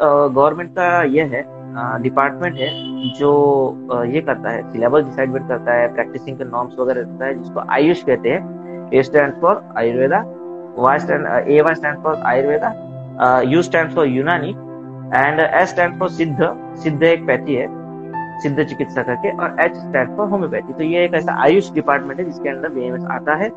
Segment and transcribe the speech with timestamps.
[0.00, 1.44] Government का यह है
[2.02, 2.68] डिपार्टमेंट है
[3.18, 3.32] जो
[4.06, 8.02] ये करता है सिलेबस डिसाइडमेंट करता है प्रैक्टिसिंग के नॉर्म्स वगैरह रहता है, जिसको आयुष
[8.04, 10.22] कहते हैं। A stand for Ayurveda
[10.78, 14.50] Y stand A Y stand for Ayurveda U stand for Unani
[15.16, 17.68] and S stand for Siddha Siddha एक पैथी है
[18.42, 22.24] सिद्ध चिकित्सा करके, और एच स्टैंड फॉर होम्योपैथी तो ये एक ऐसा आयुष डिपार्टमेंट है
[22.26, 23.48] जिसके अंदर बीएमएस आता है।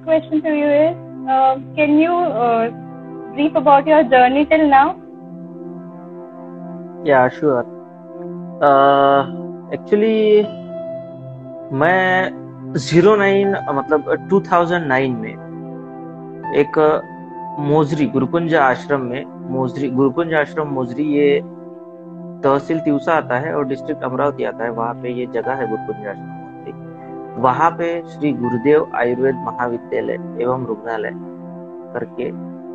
[0.00, 0.96] First question to you is,
[1.28, 2.70] uh, can you uh,
[3.34, 4.96] brief about your journey till now?
[7.04, 7.64] Yeah, sure.
[8.62, 9.26] Uh,
[9.72, 10.44] actually,
[11.72, 16.78] मैं ज़ीरो नाइन मतलब 2009 में एक
[17.68, 21.40] मोजरी गुरुकुंज आश्रम में मोजरी गुरुकुंज आश्रम मोजरी ये
[22.44, 26.06] तहसील तिवसा आता है और डिस्ट्रिक्ट अमरावती आता है वहाँ पे ये जगह है गुरुकुंज
[26.06, 26.39] आश्रम
[27.40, 31.10] वहाँ पे श्री गुरुदेव आयुर्वेद महाविद्यालय एवं रुग्णालय
[31.94, 32.28] करके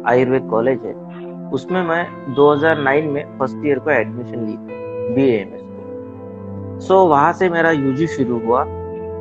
[0.10, 0.94] आयुर्वेद कॉलेज है।
[1.52, 2.04] उसमें मैं
[2.36, 4.56] 2009 में फ़र्स्ट ईयर को एडमिशन ली
[5.16, 8.64] बी एम एस सो वहाँ से मेरा यूजी शुरू हुआ।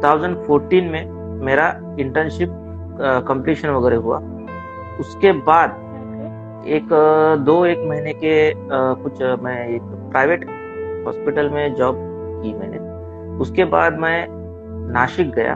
[0.02, 1.68] 2014 में मेरा
[2.00, 2.50] इंटर्नशिप
[3.28, 4.18] कंप्लीशन वगैरह हुआ।
[5.00, 5.82] उसके बाद
[6.76, 6.88] एक
[7.44, 8.34] दो एक महीने के
[9.02, 10.44] कुछ मैं एक प्राइवेट
[11.06, 11.96] हॉस्पिटल में जॉब
[12.42, 12.78] की मैंने।
[13.42, 14.16] उसके बाद मैं
[14.92, 15.54] नासिक गया।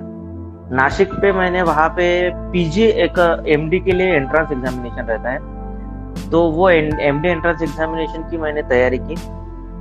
[0.73, 2.09] नासिक पे मैंने वहाँ पे
[2.53, 8.37] पीजी एक एमडी के लिए एंट्रेंस एग्जामिनेशन रहता है। तो वो एमडी एंट्रेंस एग्जामिनेशन की
[8.37, 9.15] मैंने तैयारी की।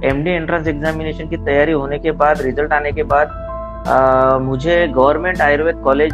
[0.07, 3.43] एमडी एंट्रेंस एग्जामिनेशन की तैयारी होने के बाद रिज़ल्ट आने के बाद
[3.87, 6.13] आ, मुझे गवर्नमेंट आयुर्वेद कॉलेज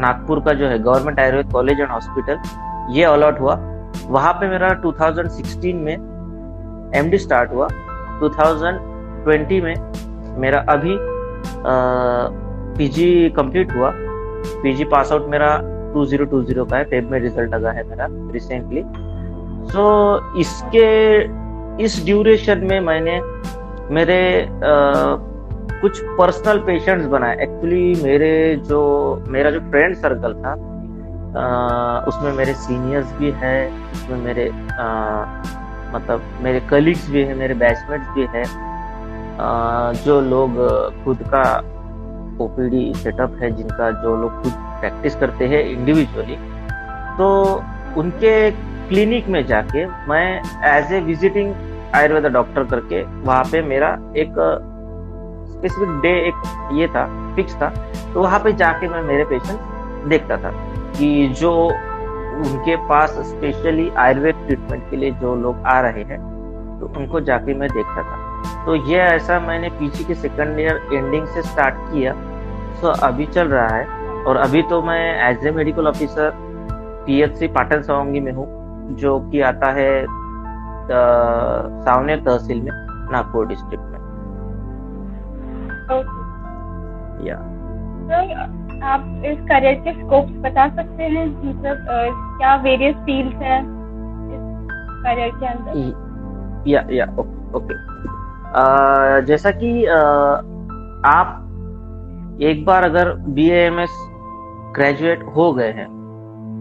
[0.00, 3.54] नागपुर का जो है government Ayurved college and hospital ये अलॉट हुआ।
[4.08, 5.92] वहाँ पे मेरा 2016 में
[6.94, 7.68] एमडी स्टार्ट हुआ।
[8.20, 9.74] 2020 में
[10.40, 10.96] मेरा अभी
[12.78, 13.90] पीजी कंप्लीट हुआ।
[14.62, 15.56] पीजी पास आउट मेरा
[15.94, 18.82] 2020 का है। फेब में रिज़ल्ट लगा है मेरा रिसेंटली
[19.72, 19.84] सो
[20.16, 20.84] so, इसके
[21.84, 23.20] इस ड्यूरेशन में मैंने
[23.94, 25.16] मेरे आ,
[25.80, 28.80] कुछ पर्सनल पेशेंट्स बनाए। एक्चुअली मेरे जो
[29.28, 30.52] मेरा जो फ्रेंड सर्कल था
[31.40, 34.86] आ, उसमें मेरे सीनियर्स भी हैं उसमें मेरे आ,
[35.94, 38.44] मतलब मेरे कलीग्स भी हैं मेरे बैचमेट्स भी हैं।
[40.04, 40.56] जो लोग
[41.04, 41.42] खुद का
[42.44, 46.36] ओपीडी सेटअप है, जिनका जो लोग खुद प्रैक्टिस करते हैं इंडिविजुअली
[47.18, 47.28] तो
[48.00, 48.50] उनके
[48.88, 50.42] क्लिनिक में जाके मैं
[50.76, 51.54] as a visiting
[51.94, 54.34] Ayurveda doctor करके वहाँ पे मेरा एक
[55.52, 57.68] स्पेसिफिक डे एक ये था फिक्स था
[58.14, 60.50] तो वहाँ पे जाके मैं मेरे पेशेंट देखता था
[60.98, 61.08] कि
[61.40, 66.20] जो उनके पास स्पेशली आयुर्वेद ट्रीटमेंट के लिए जो लोग आ रहे हैं
[66.80, 68.24] तो उनको जाके मैं देखता था।
[68.66, 72.12] तो ये ऐसा मैंने पीजी के सेकंड ईयर एंडिंग से स्टार्ट किया।
[72.80, 73.84] सो अभी चल रहा है।
[74.24, 76.30] और अभी तो मैं as a medical officer
[77.06, 78.46] PHC Patan Sawangi में हूँ
[78.98, 79.90] जो कि आता है
[81.84, 82.70] सावनेर तहसील में
[83.12, 83.94] नागपुर डिस्ट्रिक्ट में।
[85.88, 86.24] Okay.
[87.26, 87.36] या
[88.84, 91.26] आप इस करियर के स्कोप बता सकते हैं?
[91.44, 91.86] मतलब
[92.38, 95.72] क्या वेरियस फील्ड्स हैं इस करियर के अंदर?
[96.66, 97.74] या या ओके ओके
[99.26, 99.84] जैसा कि
[101.06, 103.90] आप एक बार अगर बी एम एस
[104.76, 105.88] ग्रेजुएट हो गए हैं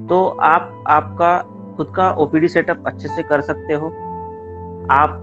[0.09, 1.37] तो आप आपका
[1.77, 3.87] खुद का ओपीडी सेटअप अच्छे से कर सकते हो।
[4.91, 5.21] आप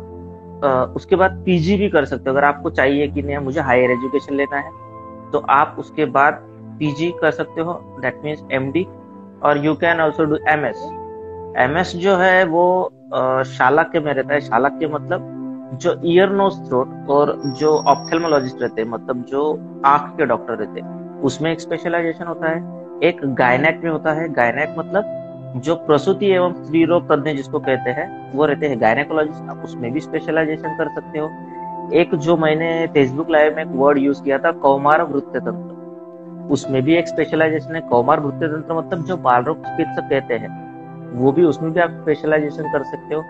[0.65, 3.91] आ, उसके बाद पीजी भी कर सकते हो। अगर आपको चाहिए कि नहीं मुझे हायर
[3.91, 4.71] एजुकेशन लेना है
[5.33, 6.41] तो आप उसके बाद
[6.79, 7.73] पीजी कर सकते हो।
[8.03, 8.87] दैट मीन्स एमडी
[9.43, 10.83] और you can also do M S
[11.59, 12.65] M S जो है वो
[13.47, 15.39] शालक के में रहता है। शालक के मतलब
[15.73, 20.81] जो ईयर नोज़ थ्रोट और जो ऑप्थेलमोलॉजिस्ट रहते हैं मतलब जो आँख के डॉक्टर रहते
[20.81, 25.05] हैं, उसमें एक स्पेशलाइजेशन होता है, एक गायनेक में होता है। गायनेक मतलब
[25.57, 29.93] जो प्रसूति एवं स्त्री रोग तज्ञ जिसको कहते हैं, वो रहते हैं गायनेकोलॉजिस्ट आप उसमें
[29.93, 31.31] भी स्पेशलाइजेशन कर सकते हो।
[31.93, 36.83] एक जो मैंने फेसबुक लाइव में एक वर्ड यूज़ किया था, कौमार वृत्त तंत्र। उसमें
[36.83, 40.51] भी एक स्पेशलाइजेशन है। कौमार वृत्त तंत्र मतलब जो बाल रोग चिकित्सक कहते हैं,
[41.13, 43.23] वो भी उसमें भी आप स्पेशलाइजेशन कर सकते हो।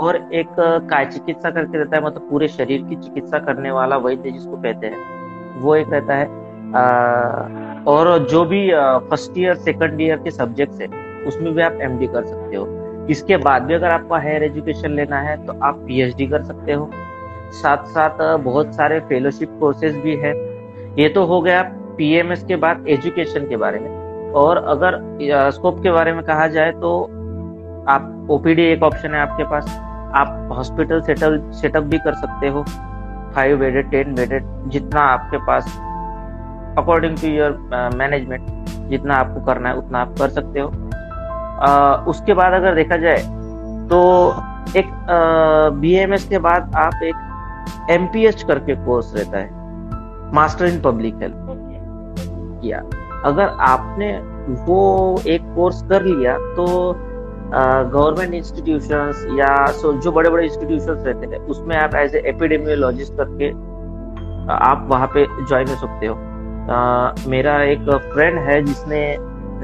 [0.00, 0.48] और एक
[0.90, 4.86] काय चिकित्सा करके रहता है मतलब पूरे शरीर की चिकित्सा करने वाला वैद्य जिसको कहते
[4.86, 6.38] हैं। वो एक रहता है
[6.72, 6.82] आ,
[7.86, 8.68] और जो भी
[9.08, 10.88] फ़र्स्ट ईयर सेकंड ईयर के सब्जेक्ट्स है
[11.26, 12.66] उसमें भी आप एमडी कर सकते हो।
[13.10, 16.90] इसके बाद भी अगर आपको हायर एजुकेशन लेना है तो आप पीएचडी कर सकते हो।
[17.52, 20.34] साथ साथ बहुत सारे फेलोशिप कोर्सेज भी है।
[20.98, 21.62] ये तो हो गया
[21.96, 24.98] पीएमएस के बाद एजुकेशन के बारे में। और अगर
[25.52, 26.92] स्कोप के बारे में कहा जाए तो
[27.88, 29.78] आप ओपीडी एक ऑप्शन है आपके पास।
[30.14, 32.64] आप हॉस्पिटल सेटल सेटअप भी कर सकते हो।
[33.34, 35.66] फाइव बेडेड टेन बेडेड जितना आपके पास
[36.78, 37.50] अकॉर्डिंग टू योर
[37.96, 38.46] मैनेजमेंट
[38.90, 40.68] जितना आपको करना है उतना आप कर सकते हो।
[41.60, 43.18] Uh, उसके बाद अगर देखा जाए
[43.88, 43.98] तो
[44.76, 44.86] एक
[45.80, 48.06] बी uh, के बाद आप एक एम
[48.48, 52.78] करके कोर्स रहता है। मास्टर इन पब्लिक हेल्थ या
[53.24, 54.10] अगर आपने
[54.64, 56.66] वो एक कोर्स कर लिया तो
[57.52, 63.50] गवर्नमेंट इंस्टीट्यूशंस या सो जो बड़े बड़े इंस्टीट्यूशंस रहते हैं उसमें आप एज एपिडेमियोलॉजिस्ट करके
[64.52, 69.02] आप वहाँ पे ज्वाइन हो सकते हो। uh, मेरा एक फ्रेंड है जिसने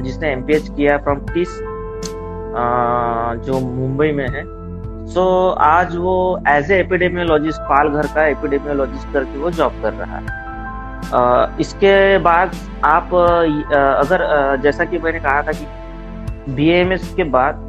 [0.02, 1.48] जिसने एमपीएच किया फ्रॉम टिस
[3.46, 4.42] जो मुंबई में है।
[5.06, 6.16] सो so, आज वो
[6.48, 12.56] एज ए एपिडेमियोलॉजिस्ट पाल घर का एपिडेमियोलॉजिस्ट करके वो जॉब कर रहा है। इसके बाद
[12.84, 14.26] आप अगर
[14.62, 17.64] जैसा कि मैंने कहा था कि बीएमएस के बाद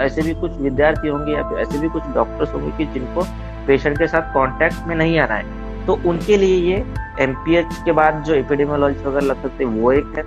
[0.00, 3.22] ऐसे भी कुछ विद्यार्थी होंगे या फिर ऐसे भी कुछ डॉक्टर्स होंगे कि जिनको
[3.66, 6.84] पेशेंट के साथ कांटेक्ट में नहीं आना है। तो उनके लिए ये
[7.20, 10.22] एमपीएच के बाद जो एपिडेमोलॉजी वगैरह लग सकते हैं, वो एक है।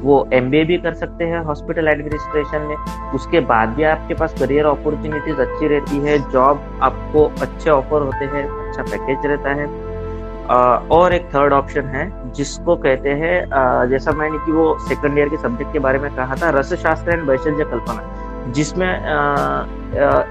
[0.00, 2.76] वो एम भी कर सकते हैं हॉस्पिटल एडमिनिस्ट्रेशन में।
[3.14, 8.24] उसके बाद भी आपके पास करियर अपॉर्चुनिटीज़ अच्छी रहती है जॉब आपको अच्छे ऑफ़र होते
[8.26, 9.66] हैं अच्छा पैकेज रहता है।
[10.90, 15.36] और एक थर्ड ऑप्शन है, जिसको कहते हैं जैसा मैंने कि वो सेकंड ईयर के
[15.36, 18.02] सब्जेक्ट के बारे में कहा था रस शास्त्र एंड वैशल्य कल्पना।
[18.48, 18.88] जिसमें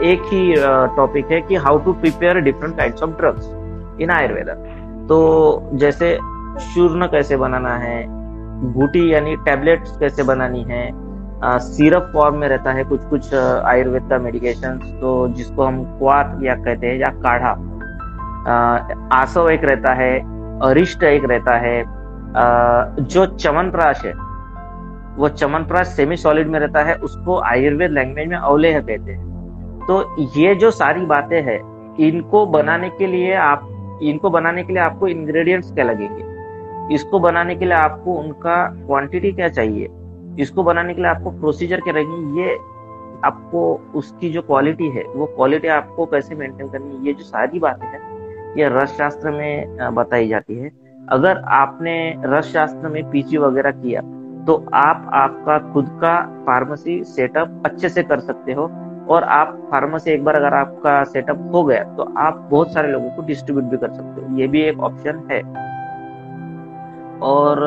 [0.02, 0.54] एक ही
[0.96, 3.50] टॉपिक है कि how to prepare different kinds of drugs
[4.02, 4.54] in Ayurveda
[5.08, 5.20] तो
[5.74, 6.18] जैसे
[6.60, 8.06] चूर्ण कैसे बनाना है
[8.74, 10.92] बूटी यानी टैबलेट्स कैसे बनानी है
[11.60, 16.56] सिरप फॉर्म में रहता है कुछ कुछ आयुर्वेद का मेडिकेशन तो जिसको हम क्वार या
[16.56, 17.52] कहते हैं या काढ़ा।
[19.12, 20.20] आसव एक रहता है
[20.60, 24.14] अरिष्ट एक रहता है आ, जो चमनप्राश है
[25.20, 30.16] वो चमनप्राश सेमी सॉलिड में रहता है, उसको आयुर्वेद लैंग्वेज में अवलेह कहते हैं। तो
[30.38, 31.60] ये जो सारी बातें हैं,
[31.98, 36.96] इनको बनाने के लिए आप, इनको बनाने के लिए आपको इंग्रेडिएंट्स क्या लगेंगे?
[36.96, 39.88] इसको बनाने के लिए आपको उनका क्वांटिटी क्या चाहिए?
[40.40, 42.42] इसको बनाने के लिए आपको प्रोसीजर क्या रहेंगे?
[42.42, 42.54] ये
[43.26, 47.88] आपको, उसकी जो क्वालिटी है, वो क्वालिटी आपको कैसे मेंटेन करनी ये जो सारी बातें
[47.88, 48.02] हैं,
[48.58, 50.72] ये रस शास्त्र में बताई जाती है।
[51.10, 54.02] अगर आपने रस शास्त्र में पीजी वगैरह किया
[54.50, 56.12] तो आप आपका खुद का
[56.46, 58.64] फार्मेसी सेटअप अच्छे से कर सकते हो।
[59.10, 63.10] और आप फार्मेसी एक बार अगर आपका सेटअप हो गया तो आप बहुत सारे लोगों
[63.10, 65.40] को डिस्ट्रीब्यूट भी कर सकते हो। ये भी एक ऑप्शन है।
[67.22, 67.62] और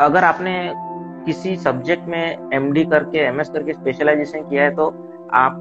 [0.00, 0.54] अगर आपने
[1.26, 4.86] किसी सब्जेक्ट में एमडी करके एमएस करके स्पेशलाइजेशन किया है तो
[5.34, 5.52] आप,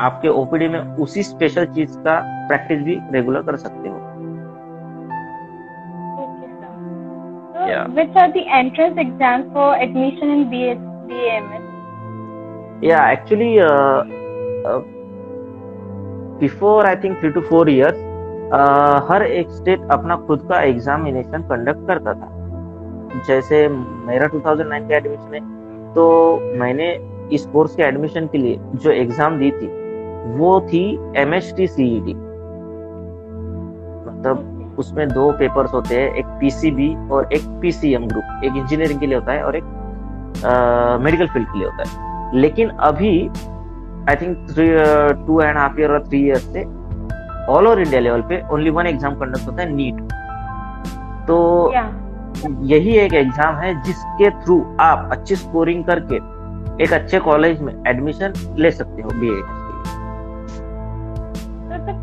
[0.00, 4.03] आपके ओपीडी में उसी स्पेशल चीज़ का प्रैक्टिस भी रेगुलर कर सकते हो।
[7.66, 7.86] Yeah.
[7.88, 10.74] which are the entrance exams for admission in BA,
[11.08, 11.62] BAMS?
[12.82, 14.04] Yeah, actually, uh,
[14.64, 14.80] uh,
[16.38, 17.96] before I think three to four years,
[18.52, 22.28] uh, हर एक स्टेट अपना खुद का एग्जामिनेशन कंडक्ट करता था
[23.26, 26.04] जैसे मेरा 2009 के एडमिशन में तो
[26.60, 26.88] मैंने
[27.36, 29.68] इस कोर्स के एडमिशन के लिए जो एग्ज़ाम दी थी
[30.38, 30.84] वो थी
[31.22, 32.14] एम एच टी सीईडी
[34.08, 39.06] मतलब उसमें दो पेपर्स होते हैं एक पीसीबी और एक पीसीएम ग्रुप एक इंजीनियरिंग के
[39.06, 39.64] लिए होता है और एक
[41.02, 43.18] मेडिकल फ़ील्ड के लिए होता है। लेकिन अभी
[44.10, 44.46] I think
[45.26, 46.64] two and half year और थ्री ईयर से
[47.52, 50.00] ऑल ओवर इंडिया लेवल पे ओनली वन एग्ज़ाम कंडक्ट होता है नीट
[51.26, 51.36] तो
[51.74, 51.90] yeah.
[52.62, 56.16] यही एक एग्ज़ाम है जिसके थ्रू आप अच्छी स्कोरिंग करके
[56.84, 59.63] एक अच्छे कॉलेज में एडमिशन ले सकते हो बी एड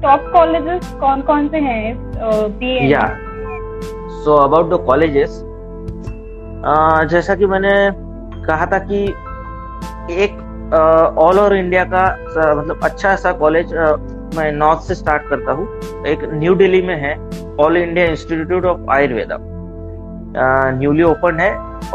[0.01, 1.95] टॉप कॉलेजेस कौन कौन से हैं?
[2.59, 3.07] बी या
[4.23, 5.41] सो अबाउट द कॉलेजेस
[7.11, 7.73] जैसा कि मैंने
[8.45, 9.03] कहा था कि
[10.23, 10.33] एक
[11.19, 12.03] ऑल ओवर इंडिया का
[12.53, 13.73] मतलब अच्छा सा कॉलेज
[14.35, 15.67] मैं नॉर्थ से स्टार्ट करता हूँ।
[16.07, 17.13] एक न्यू दिल्ली में है
[17.61, 19.37] All India Institute of Ayurveda
[20.77, 21.51] newly open है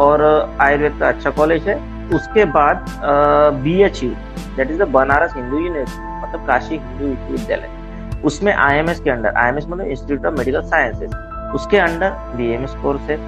[0.07, 0.25] और
[0.61, 1.77] आयुर्वेद का अच्छा कॉलेज है।
[2.17, 2.85] उसके बाद
[3.63, 4.11] B H U
[4.57, 7.75] that is the Banaras Hindu university मतलब काशी हिंदू विश्वविद्यालय
[8.27, 11.15] उसमें आईएमएस के अंडर आईएमएस मतलब इंस्टीट्यूट ऑफ़ मेडिकल साइंसेज
[11.55, 13.19] उसके अंडर बीएमएस कोर्स है।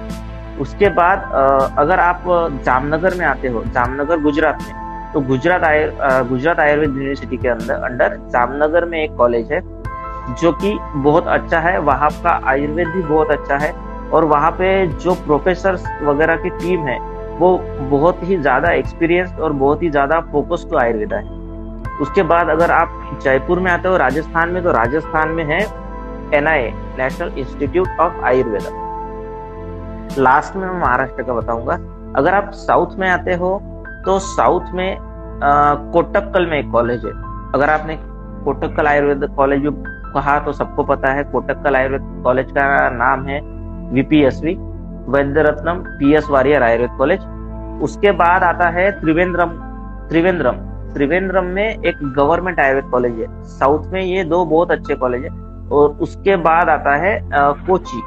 [0.61, 1.31] उसके बाद
[1.79, 2.23] अगर आप
[2.65, 5.91] जामनगर में आते हो, जामनगर गुजरात में तो गुजरात आयुर
[6.29, 9.61] गुजरात आयुर्वेद यूनिवर्सिटी के अंदर, अंडर जामनगर में एक कॉलेज है,
[10.35, 13.71] जो कि बहुत अच्छा है, वहाँ का आयुर्वेद भी बहुत अच्छा है,
[14.11, 16.99] और वहाँ पे जो प्रोफेसर वगैरह की टीम है,
[17.39, 17.57] वो
[17.89, 21.38] बहुत ही ज़्यादा एक्सपीरियंस और बहुत ही ज़्यादा फोकस टू आयुर्वेदा है
[22.01, 25.59] उसके बाद अगर आप जयपुर में आते हो, राजस्थान में तो राजस्थान में है
[26.33, 28.69] NIA National Institute of Ayurveda
[30.17, 31.73] last में मैं महाराष्ट्र का बताऊँगा।
[32.19, 33.59] अगर आप साउथ में आते हो
[34.05, 34.97] तो साउथ में
[35.93, 37.11] कोटक्कल में एक कॉलेज है।
[37.53, 37.97] अगर आपने
[38.45, 39.63] कोटक्कल आयुर्वेद कॉलेज
[40.13, 43.39] कहा तो सबको पता है, कोटक्कल आयुर्वेद कॉलेज का नाम है
[43.93, 44.55] VPSV
[45.09, 47.19] Vaidya Ratnam P S Warrier Ayurved college
[47.83, 49.49] उसके बाद आता है त्रिवेंद्रम
[50.09, 50.55] त्रिवेंद्रम।
[50.99, 55.29] त्रिवेंद्रम में एक गवर्नमेंट आयुर्वेद कॉलेज है। साउथ में ये दो बहुत अच्छे कॉलेज है
[55.69, 57.19] और उसके बाद आता है
[57.67, 58.01] कोची।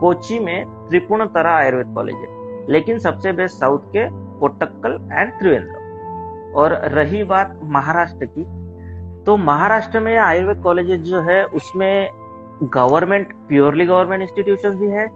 [0.00, 4.08] कोची में त्रिपुण तरह आयुर्वेद कॉलेज है। लेकिन सबसे बेस्ट साउथ के
[4.40, 8.44] कोटक्कल एंड त्रिवेंद्रम। और रही बात महाराष्ट्र की
[9.26, 12.10] तो महाराष्ट्र में आयुर्वेद कॉलेजेस जो है, उसमें
[12.74, 15.08] गवर्नमेंट प्योरली गवर्नमेंट इंस्टीट्यूशन भी है,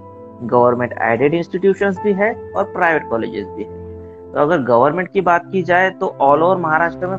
[0.47, 3.80] गवर्नमेंट एडेड इंस्टीट्यूशन भी है और प्राइवेट कॉलेजेस भी है।
[4.33, 7.19] तो अगर गवर्नमेंट की बात की जाए तो ऑल ओवर महाराष्ट्र में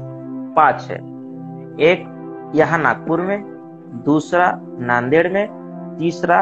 [0.55, 0.97] पाँच है।
[1.81, 2.05] एक
[2.55, 3.43] यहाँ नागपुर में,
[4.05, 4.51] दूसरा
[4.81, 6.41] नांदेड़ में, तीसरा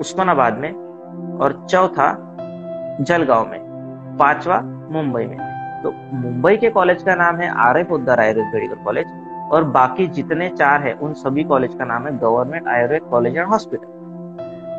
[0.00, 0.72] उस्मानाबाद में
[1.40, 2.12] और चौथा
[3.00, 3.60] जलगांव में,
[4.18, 4.60] पांचवा
[4.92, 5.36] मुंबई में।
[5.82, 9.06] तो मुंबई के कॉलेज का नाम है आर एफ़ उद्धार आयुर्वेद मेडिकल कॉलेज
[9.52, 13.48] और बाकी जितने चार है, उन सभी कॉलेज का नाम है government Ayurved college and
[13.48, 13.92] hospital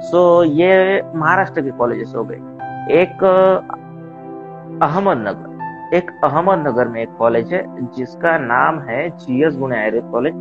[0.01, 2.35] so ये महाराष्ट्र के कॉलेजेस हो गए।
[2.93, 3.17] एक
[4.83, 7.61] अहमदनगर। एक अहमदनगर में एक कॉलेज है
[7.93, 10.33] जिसका नाम है जीएस गुणे आयुर्वेद कॉलेज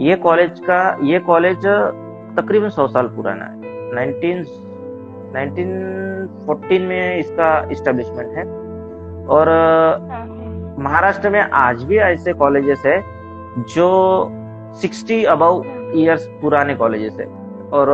[0.00, 1.66] ये कॉलेज का ये कॉलेज
[2.38, 3.52] तकरीबन सौ साल पुराना है।
[3.92, 4.48] 19
[5.34, 8.44] 1914 में इसका इस्टेब्लिशमेंट है।
[9.28, 9.48] और
[10.10, 10.24] हाँ।
[10.78, 13.00] महाराष्ट्र में आज भी ऐसे कॉलेजेस है
[13.68, 13.88] जो
[14.82, 15.62] 60 अबव
[15.94, 17.26] इयर्स पुराने कॉलेजेस है।
[17.72, 17.88] और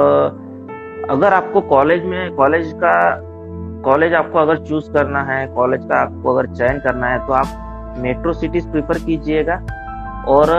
[1.11, 2.95] अगर आपको कॉलेज में कॉलेज का
[3.85, 7.97] कॉलेज आपको अगर चूज़ करना है, कॉलेज का आपको अगर चयन करना है तो आप
[7.99, 9.55] मेट्रो सिटीज़ प्रीफर कीजिएगा
[10.29, 10.51] और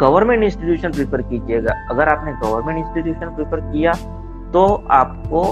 [0.00, 3.92] गवर्नमेंट इंस्टीट्यूशन प्रीफर कीजिएगा। अगर आपने गवर्नमेंट इंस्टीट्यूशन प्रीफर किया
[4.52, 5.44] तो आपको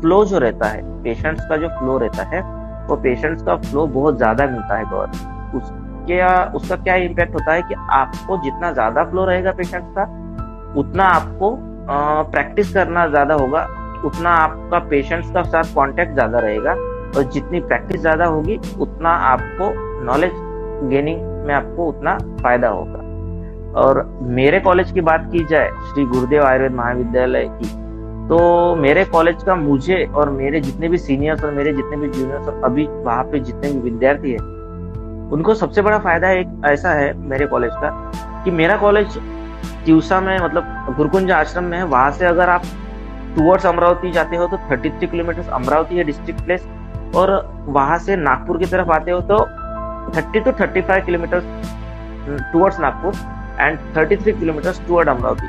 [0.00, 2.42] फ्लो जो रहता है, पेशेंट्स का जो फ्लो रहता है,
[2.88, 6.22] वो पेशेंट्स का फ्लो बहुत ज़्यादा मिलता है गवर्नमेंट। उसके,
[6.56, 10.02] उसका क्या इम्पैक्ट होता है कि आपको जितना ज़्यादा फ्लो रहेगा पेशेंट्स का,
[10.76, 11.56] उतना आपको
[12.30, 13.66] प्रैक्टिस करना ज़्यादा होगा।
[14.04, 16.72] उतना आपका पेशेंट्स का साथ कांटेक्ट ज़्यादा रहेगा
[17.16, 19.70] और जितनी प्रैक्टिस ज़्यादा होगी, उतना आपको
[20.04, 20.32] नॉलेज
[20.90, 23.02] गेनिंग में आपको उतना फ़ायदा होगा।
[23.76, 27.68] और मेरे कॉलेज की बात की जाए, श्री गुरुदेव आयुर्वेद महाविद्यालय की
[28.24, 32.46] तो मेरे कॉलेज का मुझे और मेरे जितने भी सीनियर्स और मेरे जितने भी जूनियर्स
[32.48, 34.38] और अभी वहाँ पे जितने भी विद्यार्थी है,
[35.32, 37.90] उनको सबसे बड़ा फ़ायदा एक ऐसा है मेरे कॉलेज का
[38.44, 39.18] कि मेरा कॉलेज
[39.84, 42.62] त्यूसा में मतलब गुरुकुंज आश्रम में है, वहाँ से अगर आप
[43.36, 46.66] टूवर्ड्स अमरावती जाते हो तो 33 किलोमीटर अमरावती है डिस्ट्रिक्ट प्लेस
[47.16, 47.30] और
[47.68, 49.38] वहाँ से नागपुर की तरफ़ आते हो तो
[50.16, 51.40] 30 to 35 kilometre
[52.52, 53.14] towards Nagpur
[53.60, 55.48] and 33 kilometre toward Amravati.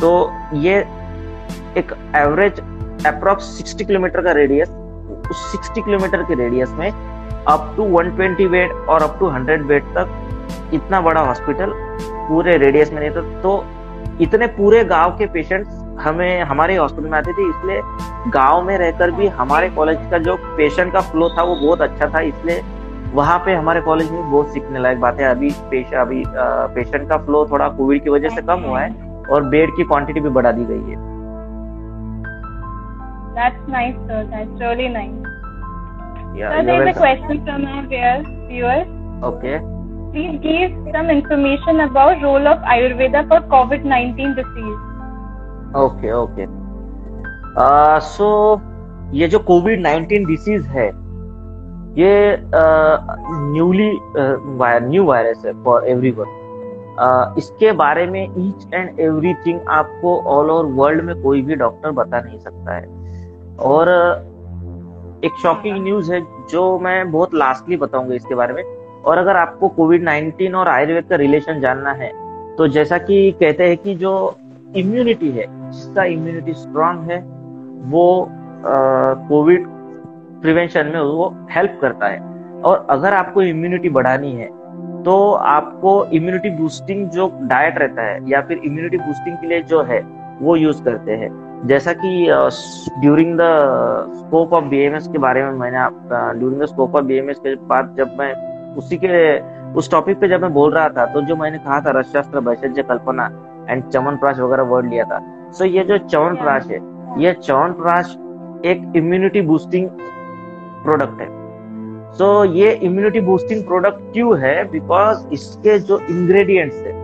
[0.00, 0.10] तो
[0.58, 0.78] ये
[1.76, 2.60] एक एवरेज
[3.06, 4.68] अप्रॉक्स 60 किलोमीटर का रेडियस
[5.30, 9.84] उस 60 किलोमीटर के रेडियस में अप टू 120 बेड और अप टू 100 बेड
[9.96, 11.72] तक इतना बड़ा हॉस्पिटल
[12.28, 13.52] पूरे रेडियस में नहीं था। तो
[14.22, 17.80] इतने पूरे गाँव के पेशेंट्स हमें हमारे हॉस्पिटल में आते थे इसलिए
[18.30, 22.06] गाँव में रहकर भी हमारे कॉलेज का जो पेशेंट का फ्लो था वो बहुत अच्छा
[22.14, 22.62] था इसलिए
[23.14, 26.22] वहाँ पे हमारे कॉलेज में बहुत सीखने लायक बात है। अभी पेश, अभी
[26.74, 28.90] पेशेंट का फ्लो थोड़ा कोविड की वजह से कम हुआ है
[29.32, 31.08] और बेड की क्वांटिटी भी बढ़ा दी गई है।
[40.12, 43.20] Please give some information about role of Ayurveda
[45.76, 46.46] Okay, okay.
[48.00, 48.60] So
[49.14, 50.86] ये जो कोविड 19 डिसीज है
[51.98, 52.36] ये
[53.52, 60.50] न्यूली न्यू वायरस है फॉर एवरीवन इसके बारे में ईच एंड एवरी थिंग आपको ऑल
[60.50, 62.86] ओवर वर्ल्ड में कोई भी डॉक्टर बता नहीं सकता है।
[63.60, 68.62] और uh, एक शॉकिंग न्यूज़ है जो मैं बहुत लास्टली बताऊँगा इसके बारे में।
[69.06, 72.12] और अगर आपको कोविड 19 और आयुर्वेद का रिलेशन जानना है
[72.56, 74.36] तो जैसा कि कहते हैं कि जो
[74.76, 77.18] इम्यूनिटी है जिसका इम्यूनिटी स्ट्रांग है,
[77.90, 78.28] वो
[79.28, 79.66] कोविड
[80.42, 82.18] प्रिवेंशन में वो हेल्प करता है।
[82.62, 84.48] और अगर आपको इम्यूनिटी बढ़ानी है
[85.02, 89.82] तो आपको इम्यूनिटी बूस्टिंग जो डाइट रहता है, या फिर इम्यूनिटी बूस्टिंग के लिए जो
[89.82, 90.00] है,
[90.40, 91.30] वो यूज़ करते हैं।
[91.66, 92.10] जैसा कि
[93.00, 93.42] during the
[94.16, 95.88] scope of BMS के बारे में मैंने
[96.38, 98.32] during the scope of BMS के बाद जब मैं
[98.76, 99.38] उसी के,
[99.72, 102.84] उस टॉपिक पे जब मैं बोल रहा था तो जो मैंने कहा था रसशास्त्र भैषज
[102.88, 103.30] कल्पना
[103.68, 105.18] एंड चमन प्राश वगैरह वर्ड लिया था
[105.52, 106.78] सो so ये जो चवन प्राश है
[107.18, 108.16] ये चवन प्राश
[108.66, 109.88] एक इम्यूनिटी बूस्टिंग
[110.84, 111.28] प्रोडक्ट है।
[112.12, 114.64] सो so, ये इम्यूनिटी बूस्टिंग प्रोडक्ट क्यों है?
[114.70, 116.98] बिकॉज़ इसके जो इंग्रेडिएंट्स है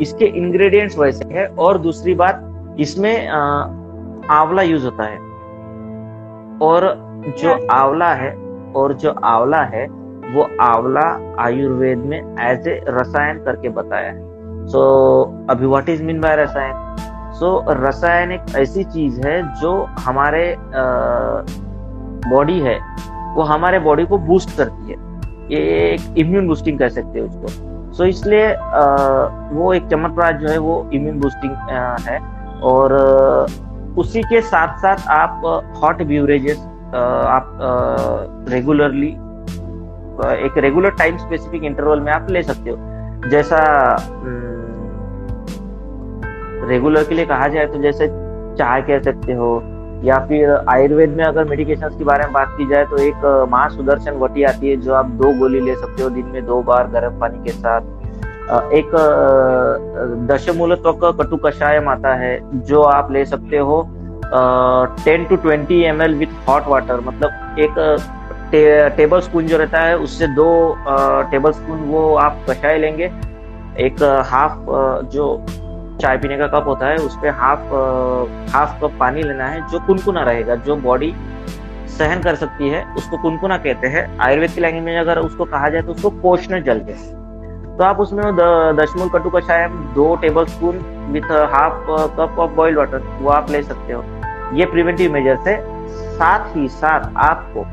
[0.00, 5.18] इसके इंग्रेडिएंट्स वैसे है और दूसरी बात इसमें आंवला यूज़ होता है।
[6.62, 6.86] और
[7.38, 8.30] जो आंवला है
[8.76, 9.86] और जो आंवला है
[10.34, 11.06] वो आंवला
[11.42, 14.22] आयुर्वेद में एज ए रसायन करके बताया है।
[14.66, 14.80] सो
[15.22, 16.74] so, अभी व्हाट इज़ मीन बाय रसायन?
[17.34, 20.56] सो so, रसायन एक ऐसी चीज़ है जो हमारे
[22.28, 22.78] बॉडी है
[23.34, 24.96] वो हमारे बॉडी को बूस्ट करती है।
[25.50, 28.46] ये एक इम्यून बूस्टिंग कह सकते हैं उसको। सो so, इसलिए
[29.52, 31.52] वो एक चमत्कार जो है वो इम्यून बूस्टिंग
[32.08, 32.18] है।
[32.62, 32.92] और
[33.98, 35.42] उसी के साथ साथ आप
[35.82, 36.58] हॉट ब्यूरेजेस
[36.94, 37.58] आप
[38.48, 39.10] रेगुलरली
[40.46, 42.76] एक रेगुलर टाइम स्पेसिफिक इंटरवल में आप ले सकते हो।
[43.30, 43.58] जैसा
[46.68, 48.08] रेगुलर के लिए कहा जाए तो जैसे
[48.58, 49.48] चाय कह सकते हो
[50.04, 53.68] या फिर आयुर्वेद में अगर मेडिकेशन के बारे में बात की जाए तो एक माँ
[53.70, 56.88] सुदर्शन वटी आती है जो आप दो गोली ले सकते हो दिन में दो बार
[56.90, 57.80] गर्म पानी के साथ।
[58.74, 58.90] एक
[60.30, 63.82] दशमूल त्वक कटु कषायम आता है जो आप ले सकते हो
[65.04, 67.74] ten to twenty M L with hot water मतलब एक
[68.50, 70.76] टे, टेबल स्पून जो रहता है उससे दो
[71.30, 73.10] टेबल स्पून वो आप कषाय लेंगे।
[73.80, 74.58] एक हाफ़
[75.12, 75.24] जो
[76.00, 79.80] चाय पीने का कप होता है, उस पर हाफ़ हाफ़ कप पानी लेना है, जो
[79.86, 81.14] कुनकुना रहेगा, जो बॉडी
[81.90, 85.68] सहन कर सकती है, उसको कुनकुना कहते हैं। आयुर्वेद की लैंग्वेज में अगर उसको कहा
[85.68, 87.22] जाए तो उसको पोषण जल कहते
[87.76, 88.24] तो आप उसमें
[88.76, 90.14] दशमूल कटु कषाय दो
[90.46, 90.76] tablespoon
[91.12, 91.86] with half
[92.16, 94.02] cup of boiled water वो आप ले सकते हो।
[94.54, 95.56] ये प्रिवेंटिव मेजर्स है।
[96.14, 97.64] साथ ही साथ आपको,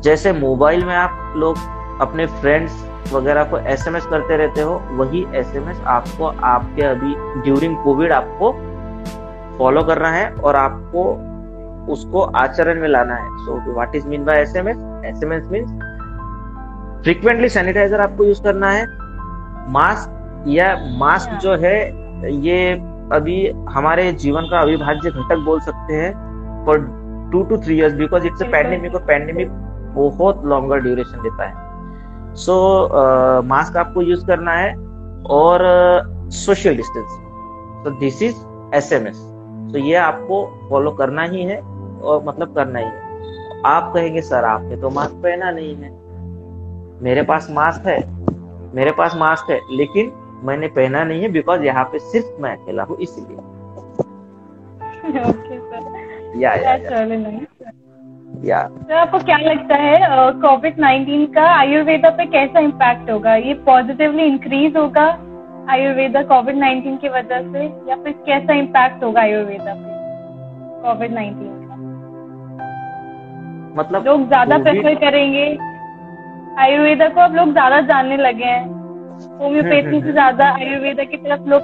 [0.00, 1.56] जैसे मोबाइल में आप लोग
[2.00, 2.72] अपने फ्रेंड्स
[3.12, 8.52] वगैरह को एसएमएस करते रहते हो वही एसएमएस आपको आपके अभी ड्यूरिंग कोविड आपको
[9.58, 11.04] फॉलो करना है और आपको
[11.92, 14.76] उसको आचरण में लाना है। So what is mean by SMS
[15.06, 15.70] SMS means
[17.04, 18.84] frequently sanitiser आपको यूज़ करना है।
[19.72, 21.76] मास्क या मास्क जो है
[22.40, 22.72] ये
[23.12, 23.36] अभी
[23.70, 26.12] हमारे जीवन का अविभाज्य घटक बोल सकते हैं
[26.66, 26.78] for
[27.32, 29.48] two to three years because it's a pandemic और पैंडेमिक
[29.94, 31.61] बहुत लॉन्गर ड्यूरेशन देता है।
[32.36, 34.74] सो मास्क आपको यूज़ करना है
[35.30, 35.62] और
[36.34, 37.18] सोशल डिस्टेंस
[37.84, 38.36] तो this is
[38.74, 39.18] S M S
[39.72, 44.44] तो ये आपको फॉलो करना ही है और मतलब करना ही है। आप कहेंगे सर
[44.44, 45.90] आपने तो मास्क पहना नहीं है।
[47.02, 48.00] मेरे पास मास्क है।
[48.74, 50.12] मेरे पास मास्क है लेकिन
[50.44, 53.36] मैंने पहना नहीं है बिकॉज़ यहाँ पे सिर्फ़ मैं अकेला हूँ इसीलिए।
[56.42, 56.88] या या या
[58.34, 59.96] तो आपको क्या लगता है
[60.40, 63.34] कोविड नाइन्टीन का आयुर्वेदा पे कैसा इम्पैक्ट होगा?
[63.36, 65.04] ये पॉजिटिवली इंक्रीज होगा
[65.70, 69.90] आयुर्वेदा कोविड नाइन्टीन की वजह से या फिर कैसा इम्पैक्ट होगा आयुर्वेदा पे
[70.82, 71.74] कोविड नाइन्टीन का?
[73.76, 75.46] मतलब लोग ज़्यादा प्रेफर करेंगे।
[76.62, 78.66] आयुर्वेदा को अब लोग ज़्यादा जानने लगे हैं।
[79.38, 81.62] होम्योपैथी से ज़्यादा आयुर्वेदा की तरफ़ लोग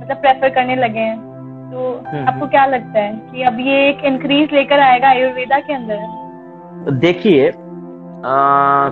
[0.00, 1.27] मतलब प्रेफर करने लगे हैं।
[1.70, 5.58] तो हम्म, आपको हम्म। क्या लगता है कि अब ये एक इंक्रीज लेकर आएगा आयुर्वेदा
[5.58, 6.92] के अंदर?
[7.00, 7.50] देखिए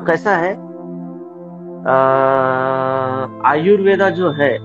[0.07, 0.53] कैसा है?
[3.51, 4.57] आयुर्वेदा जो है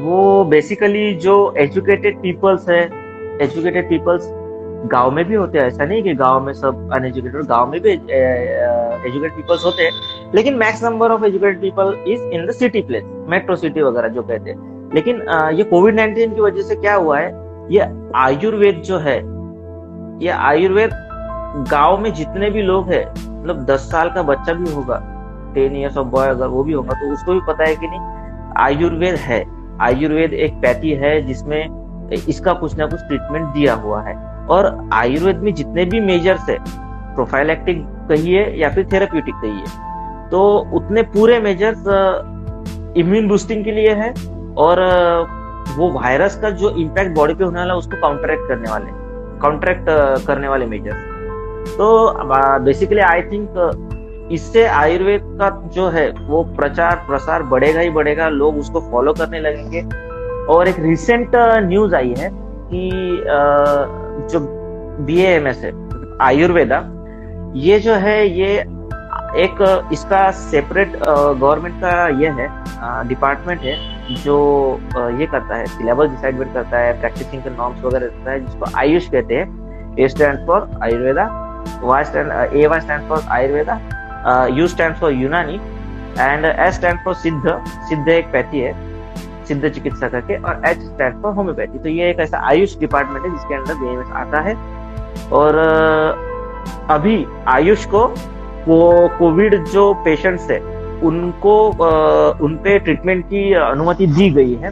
[0.00, 2.82] वो बेसिकली जो एजुकेटेड पीपल्स है
[3.42, 4.28] एजुकेटेड पीपल्स
[4.92, 7.90] गाँव में भी होते हैं। ऐसा नहीं कि गाँव में सब अनएजुकेटेड गाँव में भी
[7.90, 9.92] एजुकेटेड पीपल्स होते हैं।
[10.34, 14.22] लेकिन max number of educated people is in the city place metro city वगैरह जो
[14.22, 17.43] कहते हैं। लेकिन आ, ये कोविड नाइन्टीन की वजह से क्या हुआ है?
[17.70, 19.16] ये आयुर्वेद जो है,
[20.22, 20.90] ये आयुर्वेद
[21.70, 24.98] गाँव में जितने भी लोग हैं मतलब दस साल का बच्चा भी होगा
[25.54, 28.00] टेन ईयर्स ऑफ़ बॉय अगर वो भी होगा तो उसको भी पता है कि नहीं,
[28.58, 29.44] आयुर्वेद है।
[29.82, 34.14] आयुर्वेद एक पैथी है जिसमें इसका कुछ ना कुछ ट्रीटमेंट दिया हुआ है।
[34.46, 36.56] और आयुर्वेद में जितने भी मेजर्स है
[37.14, 39.64] प्रोफाइलैक्टिक कहिए या फिर थेराप्यूटिक कहिए
[40.30, 40.42] तो
[40.74, 41.86] उतने पूरे मेजर्स
[42.96, 44.12] इम्यून बूस्टिंग के लिए है
[44.58, 44.80] और
[45.76, 48.90] वो वायरस का जो इम्पैक्ट बॉडी पे होने वाला उसको काउंटरैक्ट करने वाले
[49.40, 49.86] काउंटरैक्ट
[50.26, 51.88] करने वाले मेजर्स तो
[52.64, 58.58] बेसिकली आई थिंक इससे आयुर्वेद का जो है, वो प्रचार, प्रसार बढ़ेगा ही बढ़ेगा। लोग
[58.58, 59.82] उसको फॉलो करने लगेंगे।
[60.54, 61.34] और एक रिसेंट
[61.66, 62.30] न्यूज़ आई है
[62.70, 62.90] कि
[64.32, 64.40] जो
[65.06, 65.72] बी एम एस है,
[66.22, 66.78] आयुर्वेदा,
[67.56, 68.64] ये जो है, ये
[69.36, 72.48] एक, इसका सेपरेट गवर्नमेंट का ये है
[73.08, 73.74] डिपार्टमेंट है,
[74.14, 74.36] जो
[75.20, 79.08] ये करता है सिलेबस डिसाइड करता है प्रैक्टिसिंग के नॉर्म्स वगैरह रहता है, जिसको आयुष
[79.10, 81.24] कहते हैं A stand for Ayurveda
[81.82, 85.60] Y stand A Y stand for Ayurveda U stand for Unani
[86.20, 88.72] and S stand for Siddha Siddha एक पैथी है
[89.48, 93.30] सिद्ध चिकित्सा करके, और एच स्टैंड फॉर होम्योपैथी तो ये एक ऐसा आयुष डिपार्टमेंट है,
[93.32, 94.54] जिसके अंदर बीएमएस आता है,
[95.32, 95.58] और
[96.90, 98.06] अभी आयुष को
[98.68, 100.58] वो कोविड जो पेशेंट्स है,
[101.02, 101.56] उनको
[102.44, 104.70] उन पे ट्रीटमेंट की अनुमति दी गई है।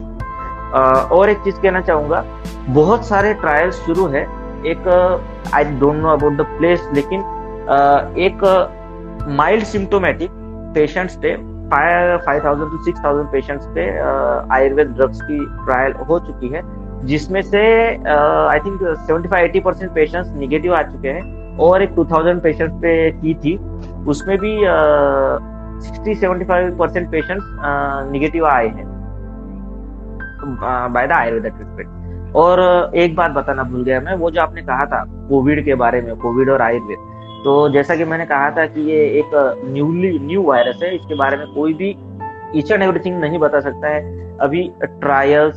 [1.09, 2.23] और एक चीज़ कहना चाहूँगा,
[2.69, 4.21] बहुत सारे ट्रायल्स शुरू है।
[4.67, 4.87] एक
[5.53, 7.19] I don't know about the place लेकिन
[8.19, 8.43] एक
[9.37, 10.31] माइल्ड सिम्टोमेटिक
[10.75, 11.35] पेशेंट्स पे
[11.69, 13.85] five five thousand to six thousand patients पे
[14.55, 16.61] आयुर्वेद ड्रग्स की ट्रायल हो चुकी है,
[17.05, 17.61] जिसमें से
[18.07, 22.41] I think seventy five eighty percent patients negative आ चुके हैं, और एक टू थाउज़ेंड
[22.41, 23.57] पेशेंट्स पे की थी।
[24.07, 24.57] उसमें भी
[25.85, 27.45] sixty seventy five percent patients
[28.11, 28.91] negative आए हैं।
[30.93, 32.59] बाय द आयुर्वेदा ट्रीटमेंट और,
[32.95, 36.15] एक बात बताना भूल गया मैं, वो जो आपने कहा था, कोविड के बारे में,
[36.15, 37.11] कोविड और आयुर्वेद
[37.45, 39.31] तो जैसा कि मैंने कहा था कि ये एक
[39.65, 41.89] न्यूली न्यू वायरस है, इसके बारे में कोई भी
[42.55, 45.55] ईच एंड एवरीथिंग नहीं बता सकता है। अभी ट्रायल्स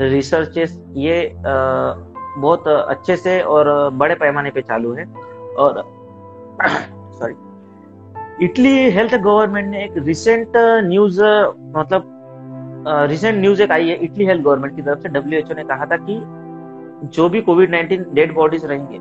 [0.00, 5.04] रिसर्चेस ये बहुत अच्छे से और बड़े पैमाने पे चालू है।
[5.58, 5.82] और
[7.18, 7.34] सॉरी
[8.42, 11.20] इटली हेल्थ गवर्नमेंट ने एक रिसेंट न्यूज़
[11.76, 12.14] मतलब
[13.10, 15.96] रिसेंट न्यूज़ एक आई है, इटली हेल्थ गवर्नमेंट की तरफ़ से। डब्ल्यूएचओ ने कहा था
[16.00, 16.20] कि
[17.14, 18.98] जो भी कोविड नाइन्टीन डेड बॉडीज रहेंगे,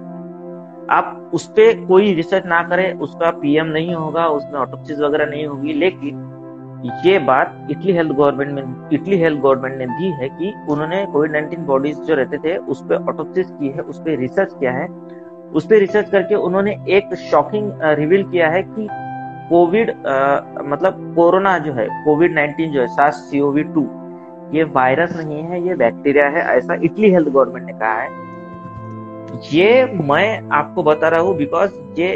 [0.93, 5.45] आप उस पर कोई रिसर्च ना करें, उसका पीएम नहीं होगा, उसमें ऑटोप्सीज वगैरह नहीं
[5.45, 6.25] होगी। लेकिन
[7.05, 11.31] ये बात इटली हेल्थ गवर्नमेंट में, इटली हेल्थ गवर्नमेंट ने दी है कि उन्होंने कोविड
[11.31, 14.87] नाइन्टीन बॉडीज जो रहते थे, उस पर ऑटोप्सीज की है, उस पर रिसर्च किया है।
[15.47, 18.87] उस पर रिसर्च करके उन्होंने एक शॉकिंग रिवील किया है कि
[19.49, 19.89] कोविड
[20.69, 23.87] मतलब कोरोना जो है कोविड नाइन्टीन जो है सास सीओवी टू
[24.53, 28.09] ये वायरस नहीं है ये बैक्टीरिया है ऐसा इटली हेल्थ गवर्नमेंट ने कहा है।
[29.53, 32.09] ये मैं आपको बता रहा हूँ बिकॉज़ ये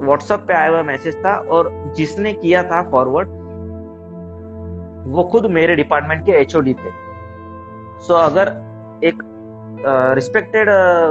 [0.00, 3.28] व्हाट्सएप पे आया हुआ मैसेज था और जिसने किया था फॉरवर्ड
[5.06, 6.90] वो खुद मेरे डिपार्टमेंट के एचओडी थे।
[7.98, 8.48] सो so, अगर
[9.04, 9.22] एक
[10.14, 10.68] रिस्पेक्टेड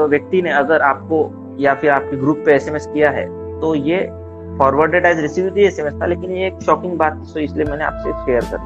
[0.10, 1.20] व्यक्ति ने अगर आपको
[1.60, 3.26] या फिर आपके ग्रुप पे एसएमएस किया है
[3.60, 4.00] तो ये
[4.58, 7.84] फॉरवर्डेड एज रिसीव थी एसएमएस था लेकिन ये एक शॉकिंग बात थी सो इसलिए मैंने
[7.84, 8.58] आपसे शेयर कर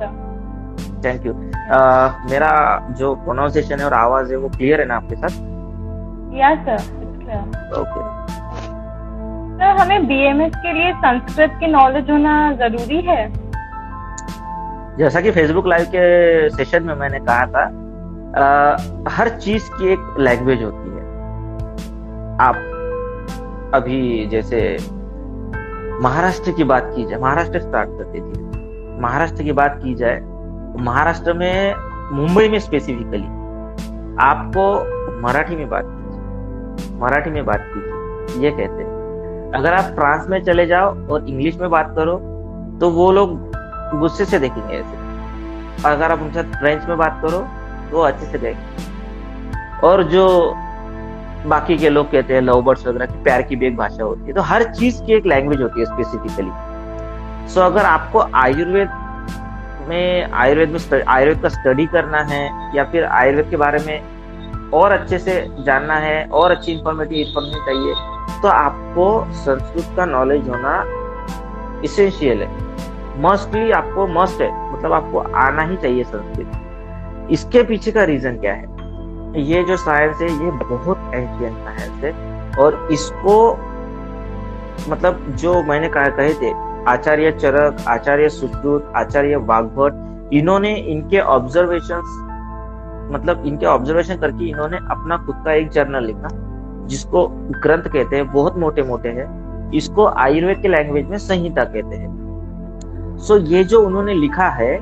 [0.00, 0.10] था
[1.04, 1.32] थैंक यू
[2.30, 2.50] मेरा
[2.98, 5.32] जो प्रोनाउंसिएशन है और आवाज़ है वो क्लियर है ना आपके साथ?
[6.40, 6.80] यस सर
[7.80, 8.00] ओके
[9.58, 13.22] सर हमें बीएमएस के लिए संस्कृत की नॉलेज होना ज़रूरी है?
[14.98, 16.04] जैसा कि फेसबुक लाइव के
[16.56, 17.64] सेशन में मैंने कहा था
[18.36, 18.76] आ,
[19.16, 20.91] हर चीज़ की एक लैंग्वेज होती है।
[22.40, 24.60] आप अभी जैसे
[26.02, 30.20] महाराष्ट्र की बात की जाए, महाराष्ट्र स्टार्ट करते थे। महाराष्ट्र की बात की जाए,
[30.80, 31.74] महाराष्ट्र में
[32.12, 33.26] मुंबई में स्पेसिफिकली
[34.22, 34.64] आपको
[35.22, 40.42] मराठी में बात कीजिए मराठी में बात कीजिए ये कहते हैं। अगर आप फ्रांस में
[40.44, 42.18] चले जाओ और इंग्लिश में बात करो
[42.80, 43.38] तो वो लोग
[44.00, 47.46] गुस्से से देखेंगे ऐसे। अगर आप उनसे फ्रेंच में बात करो
[47.90, 48.90] तो अच्छे से देखेंगे।
[49.86, 50.26] और जो
[51.46, 54.26] बाकी के लोग कहते हैं लव बर्ड्स वगैरह की प्यार की भी एक भाषा होती
[54.26, 56.50] है। तो हर चीज़ की एक लैंग्वेज होती है स्पेसिफिकली
[57.48, 58.88] सो so, अगर आपको आयुर्वेद
[59.88, 62.44] में आयुर्वेद में आयुर्वेद का स्टडी करना है
[62.76, 65.34] या फिर आयुर्वेद के बारे में और अच्छे से
[65.66, 70.82] जानना है और अच्छी इंफॉर्मेटिव इंफॉर्मेशन चाहिए तो आपको संस्कृत का नॉलेज होना
[71.84, 72.48] इसेंशियल है।
[73.22, 78.52] मस्टली आपको मस्ट है मतलब आपको आना ही चाहिए संस्कृत। इसके पीछे का रीजन क्या
[78.52, 78.71] है?
[79.36, 82.12] ये जो साइंस है ये बहुत एंशियंट साइंस है
[82.58, 83.52] और इसको
[84.88, 86.52] मतलब जो मैंने कहा कहे थे
[86.90, 92.28] आचार्य चरक आचार्य सुश्रुत आचार्य वाघभट इन्होंने इनके ऑब्जर्वेशन
[93.14, 96.28] मतलब इनके ऑब्जर्वेशन करके इन्होंने अपना खुद का एक जर्नल लिखा
[96.86, 101.96] जिसको ग्रंथ कहते हैं बहुत मोटे मोटे हैं इसको आयुर्वेद के लैंग्वेज में संहिता कहते
[101.96, 104.74] हैं। सो so, ये जो उन्होंने लिखा है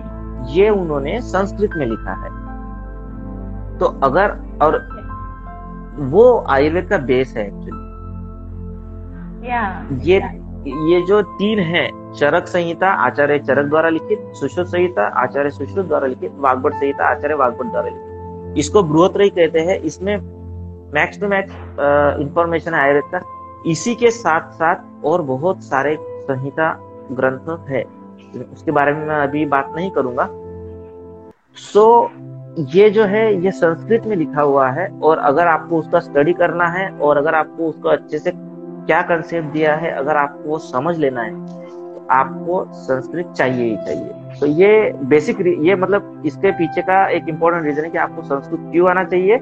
[0.49, 2.39] ये उन्होंने संस्कृत में लिखा है।
[3.81, 4.79] तो अगर और
[6.11, 7.79] वो आयुर्वेद का बेस है एक्चुअली
[9.49, 10.16] yeah, ये.
[10.90, 16.07] ये जो तीन है चरक संहिता आचार्य चरक द्वारा लिखित सुश्रुत संहिता आचार्य सुश्रुत द्वारा
[16.07, 20.16] लिखित वागभट संहिता आचार्य वागभट द्वारा लिखित। इसको बृहत्रयी कहते हैं। इसमें
[20.95, 21.53] मैक्स टू मैक्स
[22.21, 23.21] इंफॉर्मेशन है आयुर्वेद का।
[23.66, 26.73] इसी के साथ साथ और बहुत सारे संहिता
[27.12, 27.83] ग्रंथ है।
[28.53, 30.29] उसके बारे में मैं अभी बात नहीं करूँगा।
[31.57, 35.99] सो so, ये जो है, ये संस्कृत में लिखा हुआ है और अगर आपको उसका
[36.01, 40.49] स्टडी करना है और अगर आपको उसको अच्छे से क्या कंसेप्ट दिया है, अगर आपको
[40.49, 46.23] वो समझ लेना है तो आपको संस्कृत चाहिए ही चाहिए। तो ये बेसिक ये मतलब
[46.27, 49.39] इसके पीछे का एक इम्पोर्टेंट रीजन है कि आपको संस्कृत क्यों आना चाहिए?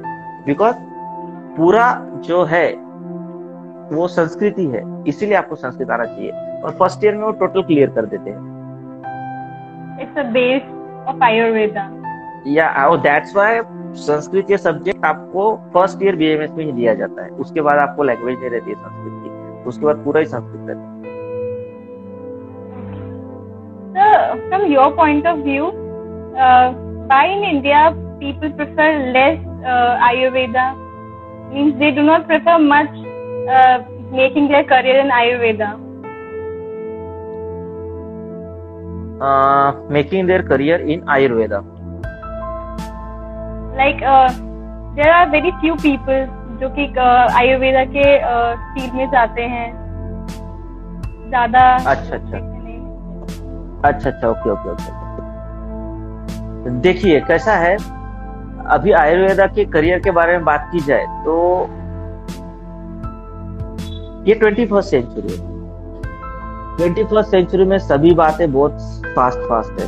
[0.47, 0.77] बिकॉज़
[1.57, 1.93] पूरा
[2.27, 2.67] जो है,
[3.93, 7.91] वो संस्कृति है, इसीलिए आपको संस्कृत आना चाहिए। और फ़र्स्ट ईयर में वो टोटल क्लियर
[7.91, 8.41] कर देते हैं।
[10.01, 10.63] It's a base
[11.09, 11.91] of Ayurveda
[12.47, 13.61] या दैट्स व्हाई
[14.07, 18.03] संस्कृत ये सब्जेक्ट आपको फ़र्स्ट ईयर बीएमएस में ही दिया जाता है उसके बाद आपको
[18.03, 20.99] लैंग्वेज नहीं रहती है संस्कृत की उसके बाद पूरा ही संस्कृत रहता है
[24.49, 25.67] from your point of view,
[26.37, 26.73] uh,
[27.09, 30.77] why in India people prefer less uh, Ayurveda?
[31.53, 32.91] Means they do not prefer much
[33.49, 35.71] uh, making their career in Ayurveda.
[39.21, 41.78] Uh, making their career in Ayurveda.
[43.79, 43.97] Like
[44.97, 46.27] there are very few people
[46.61, 48.05] जो कि आयुर्वेदा के
[48.75, 49.69] field में जाते हैं।
[51.29, 52.39] ज़्यादा अच्छा अच्छा।
[53.89, 54.91] अच्छा अच्छा ओके ओके ओके।
[56.81, 57.77] देखिए, कैसा है?
[58.71, 61.35] अभी आयुर्वेदा के करियर के बारे में बात की जाए तो
[64.29, 65.39] ये ट्वेंटी फ़र्स्ट सेंचुरी है।
[66.77, 68.73] ट्वेंटी फ़र्स्ट सेंचुरी में सभी बातें बहुत
[69.17, 69.87] फास्ट फास्ट है।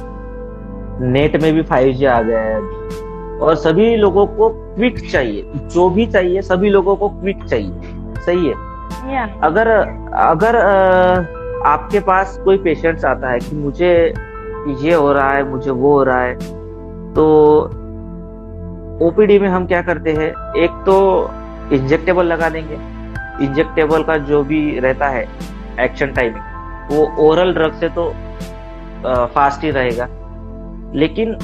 [1.10, 2.60] नेट में भी फाइव जी आ गया है।
[3.40, 8.46] और सभी लोगों को क्विक चाहिए। जो भी चाहिए सभी लोगों को क्विक चाहिए। सही
[8.46, 8.54] है?
[9.06, 9.44] yeah.
[9.44, 9.68] अगर
[10.20, 10.56] अगर
[11.66, 13.92] आपके पास कोई पेशेंट्स आता है कि मुझे
[14.80, 16.34] ये हो रहा है मुझे वो हो रहा है
[17.14, 17.26] तो
[19.06, 20.28] ओपीडी में हम क्या करते हैं?
[20.56, 21.30] एक तो
[21.72, 22.78] इंजेक्टेबल लगा देंगे।
[23.44, 25.26] इंजेक्टेबल का जो भी रहता है
[25.80, 28.08] एक्शन टाइमिंग वो ओरल ड्रग से तो
[29.34, 30.06] फास्ट ही रहेगा।
[30.94, 31.36] लेकिन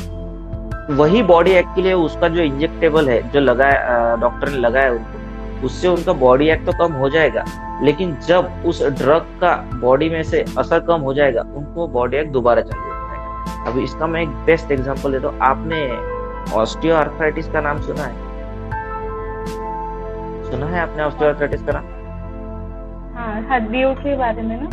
[0.91, 5.67] वही बॉडी एक्ट के लिए उसका जो इंजेक्टेबल है जो लगाया डॉक्टर ने लगाया उनको
[5.67, 7.45] उससे उनका बॉडी एक्ट तो कम हो जाएगा
[7.85, 12.31] लेकिन जब उस ड्रग का बॉडी में से असर कम हो जाएगा उनको बॉडी एक्ट
[12.33, 15.81] दोबारा चालू हो। जाएगा अभी इसका मैं एक बेस्ट एग्जांपल देता हूँ आपने
[16.57, 18.15] ऑस्टियो आर्थराइटिस का नाम सुना है?
[20.51, 21.85] सुना है आपने ऑस्टियो आर्थराइटिस का नाम?
[23.17, 24.69] हाँ हड्डियों के बारे में ना।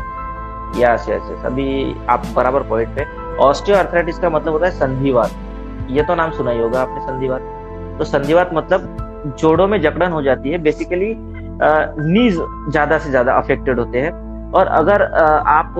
[0.77, 3.05] यस यस यस अभी आप बराबर पॉइंट पे।
[3.43, 5.41] ऑस्टियो आर्थराइटिस का मतलब होता है संधिवात।
[5.89, 10.21] ये तो नाम सुना ही होगा आपने संधिवात तो संधिवात मतलब जोड़ों में जकड़न हो
[10.21, 12.37] जाती है। बेसिकली नीज
[12.71, 14.11] ज़्यादा से ज़्यादा अफेक्टेड होते हैं।
[14.51, 15.01] और अगर
[15.49, 15.75] आप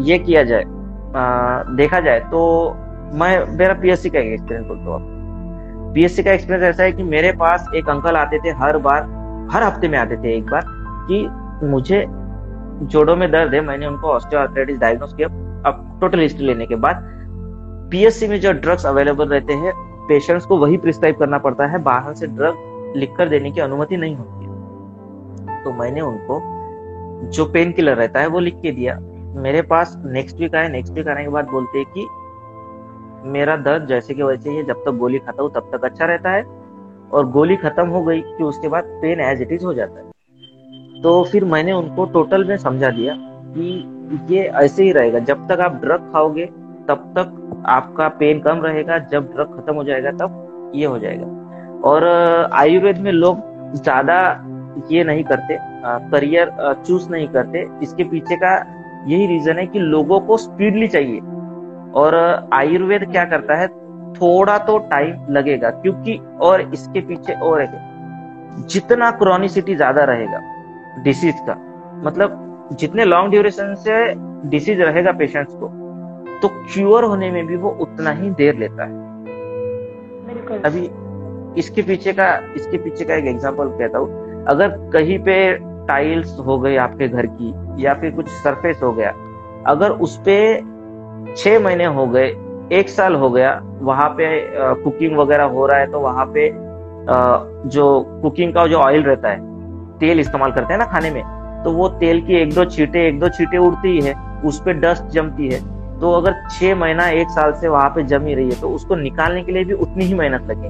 [0.00, 0.64] ये किया जाए
[1.76, 2.76] देखा जाए तो
[3.14, 7.68] मैं, मेरा पीएससी का एक्सपीरियंस बोलता हूँ पीएससी का एक्सपीरियंस ऐसा है कि मेरे पास
[7.76, 9.02] एक अंकल आते थे हर बार,
[9.52, 10.62] हर हफ़्ते में आते थे एक बार,
[11.08, 12.04] कि मुझे
[12.84, 15.28] जोड़ों में दर्द है, मैंने उनको ऑस्टियोआर्थराइटिस डायग्नोस किया,
[15.66, 17.21] अब टोटल हिस्ट्री लेने के बाद
[17.92, 19.72] पीएससी में जो ड्रग्स अवेलेबल रहते हैं
[20.08, 24.16] पेशेंट्स को वही प्रिस्क्राइब करना पड़ता है। बाहर से ड्रग लिखकर देने की अनुमति नहीं
[24.16, 26.40] होती। तो मैंने उनको
[27.30, 28.98] जो पेन किलर रहता है, वो लिख के दिया।
[29.42, 32.06] मेरे पास नेक्स्ट वीक आए नेक्स्ट वीक आने के बाद बोलते हैं कि
[33.28, 36.30] मेरा दर्द जैसे कि वैसे ही जब तक गोली खाता हूँ, तब तक अच्छा रहता
[36.30, 36.42] है।
[37.12, 41.02] और गोली खत्म हो गई कि उसके बाद पेन एज इट इज़ हो जाता है।
[41.02, 45.60] तो फिर मैंने उनको टोटल में समझा दिया कि ये ऐसे ही रहेगा। जब तक
[45.60, 46.48] आप ड्रग खाओगे
[46.88, 51.26] तब तक आपका पेन कम रहेगा, जब ड्रग खत्म हो जाएगा, तब ये हो जाएगा।
[51.84, 52.04] और
[52.54, 53.40] आयुर्वेद में लोग
[53.74, 54.18] ज़्यादा
[54.90, 55.56] ये नहीं करते
[56.10, 56.50] करियर
[56.86, 58.54] चूज़ नहीं करते। इसके पीछे का
[59.06, 61.20] यही रीजन है कि लोगों को स्पीडली चाहिए।
[61.94, 62.14] और
[62.54, 63.66] आयुर्वेद क्या करता है,
[64.14, 70.40] थोड़ा तो टाइम लगेगा, क्योंकि और इसके पीछे और है। जितना क्रॉनिसिटी ज़्यादा रहेगा
[71.02, 71.54] डिसीज का
[72.04, 72.38] मतलब
[72.72, 73.94] जितने लॉन्ग ड्यूरेशन से
[74.50, 75.68] डिसीज रहेगा पेशेंट्स को
[76.42, 80.88] तो क्योर होने में भी वो उतना ही देर लेता है। अभी
[81.60, 85.36] इसके पीछे का इसके पीछे का एक एग्जांपल कहता हूँ। अगर कहीं पे
[85.86, 87.52] टाइल्स हो गई आपके घर की
[87.84, 89.10] या फिर कुछ सरफेस हो गया
[89.66, 90.36] अगर उस पे
[91.36, 92.26] छह महीने हो गए
[92.78, 94.26] एक साल हो गया वहाँ पे
[94.82, 96.50] कुकिंग वगैरह हो रहा है तो वहाँ पे
[97.68, 97.84] जो
[98.22, 101.22] कुकिंग का जो ऑयल रहता है तेल इस्तेमाल करते हैं ना खाने में
[101.64, 105.04] तो वो तेल की एक दो छीटे एक दो छीटे उड़ती है उस पर डस्ट
[105.14, 105.60] जमती है
[106.02, 109.42] तो अगर छह महीना एक साल से वहाँ पे जमी रही है तो उसको निकालने
[109.42, 110.68] के लिए भी उतनी ही मेहनत लगेगी।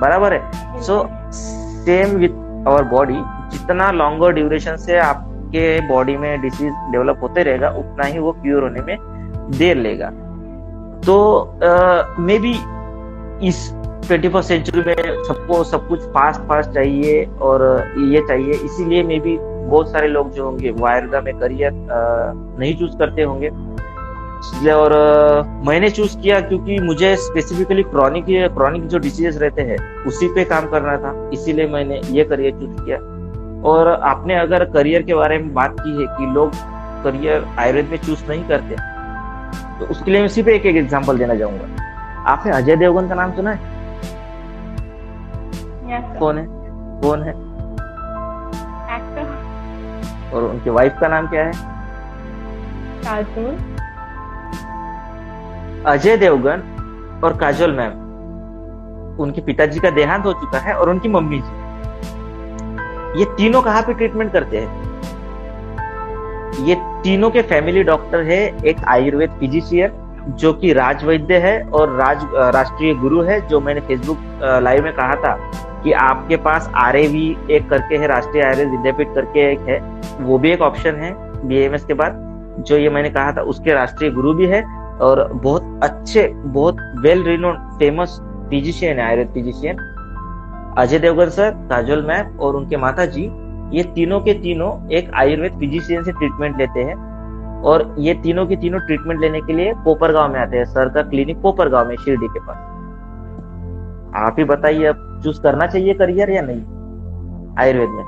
[0.00, 0.80] बराबर है?
[0.82, 3.20] So same with our body
[3.52, 8.62] जितना लॉन्गर ड्यूरेशन से आपके बॉडी में डिसीज डेवलप होते रहेगा उतना ही वो क्यूर
[8.62, 8.96] होने में
[9.58, 10.10] देर लेगा।
[11.06, 11.14] तो
[12.18, 12.52] मे uh, बी
[13.48, 13.70] इस
[14.06, 17.62] ट्वेंटी फ़र्स्ट सेंचुरी में सबको सब कुछ फास्ट फास्ट चाहिए और
[18.12, 22.74] ये चाहिए इसीलिए मे बी बहुत सारे लोग जो होंगे वो आयुर्वेदा में करियर नहीं
[22.78, 23.50] चूज़ करते होंगे।
[24.72, 24.92] और
[25.66, 28.24] मैंने चूज़ किया क्योंकि मुझे स्पेसिफिकली क्रॉनिक
[28.54, 32.80] क्रॉनिक जो डिसीजेस रहते हैं उसी पे काम करना था। इसीलिए मैंने ये करियर चूज़
[32.80, 32.98] किया।
[33.70, 36.50] और आपने अगर करियर के बारे में बात की है कि लोग
[37.04, 38.76] करियर आयुर्वेद में चूज़ नहीं करते
[39.78, 41.66] तो उसके लिए मैं सिर्फ़ एक एक एग्ज़ाम्पल देना चाहूँगा।
[42.32, 43.72] आपने अजय देवगन का नाम सुना है?
[45.88, 46.46] Yes, कौन है?
[47.02, 47.32] कौन है?
[50.34, 51.52] और उनकी वाइफ का नाम क्या है?
[53.04, 53.56] काजोल।
[55.86, 58.02] अजय देवगन और काजोल मैम।
[59.22, 61.62] उनके पिताजी का देहांत हो चुका है और उनकी मम्मी जी।
[63.20, 64.82] ये तीनों कहाँ पे ट्रीटमेंट करते हैं?
[66.66, 69.90] ये तीनों के फैमिली डॉक्टर है एक आयुर्वेद फिजिशियन
[70.38, 74.18] जो कि राजवैद्य है और राज राष्ट्रीय गुरु है जो मैंने फेसबुक
[74.62, 75.34] लाइव में कहा था।
[75.84, 79.78] कि आपके पास आरएवी एक करके है, राष्ट्रीय आयुर्वेद विद्यापीठ करके एक है,
[80.20, 81.12] वो भी एक ऑप्शन है
[81.48, 82.20] बी के बाद,
[82.60, 84.62] जो ये मैंने कहा था, उसके राष्ट्रीय गुरु भी है
[85.00, 88.20] और बहुत अच्छे, बहुत वेल रिनोन फ़ेमस
[88.50, 89.76] फिजिशियन है, Ayurveda physician
[90.78, 93.30] Ajay Devgan sir, Kajol ma'am और उनके माता जी
[93.72, 96.94] ये तीनों के तीनों एक आयुर्वेद फिजिशियन से ट्रीटमेंट लेते हैं
[97.62, 101.02] और ये तीनों के तीनों ट्रीटमेंट लेने के लिए पोपरगांव में आते हैं, सर का
[101.02, 102.73] क्लिनिक पोपरगांव में, शिरडी के पास।
[104.16, 106.62] आप ही बताइए अब चूज़ करना चाहिए करियर या नहीं?
[107.58, 108.04] आयुर्वेद में।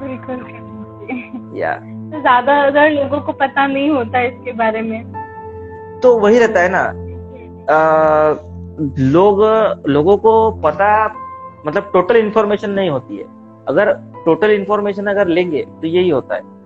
[0.00, 1.78] बिल्कुल या।
[2.20, 5.12] ज़्यादा अगर लोगों को पता नहीं होता इसके बारे में।
[6.00, 6.82] तो वही रहता है ना।
[7.70, 8.34] आ,
[8.98, 9.42] लोग
[9.86, 10.90] लोगों को पता
[11.66, 13.24] मतलब टोटल इन्फॉर्मेशन नहीं होती है।
[13.68, 13.92] अगर
[14.24, 16.59] टोटल इन्फॉर्मेशन अगर लेंगे तो यही होता है।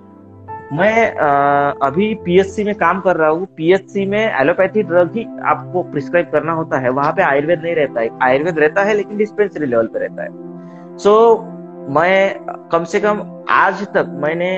[0.72, 5.82] मैं आ, अभी पीएचसी में काम कर रहा हूँ। पीएचसी में एलोपैथी ड्रग ही आपको
[5.82, 9.66] प्रिस्क्राइब करना होता है। वहाँ पे आयुर्वेद नहीं रहता है। आयुर्वेद रहता है लेकिन डिस्पेंसरी
[9.66, 12.38] लेवल पे रहता है। सो so, मैं
[12.72, 14.50] कम से कम आज तक मैंने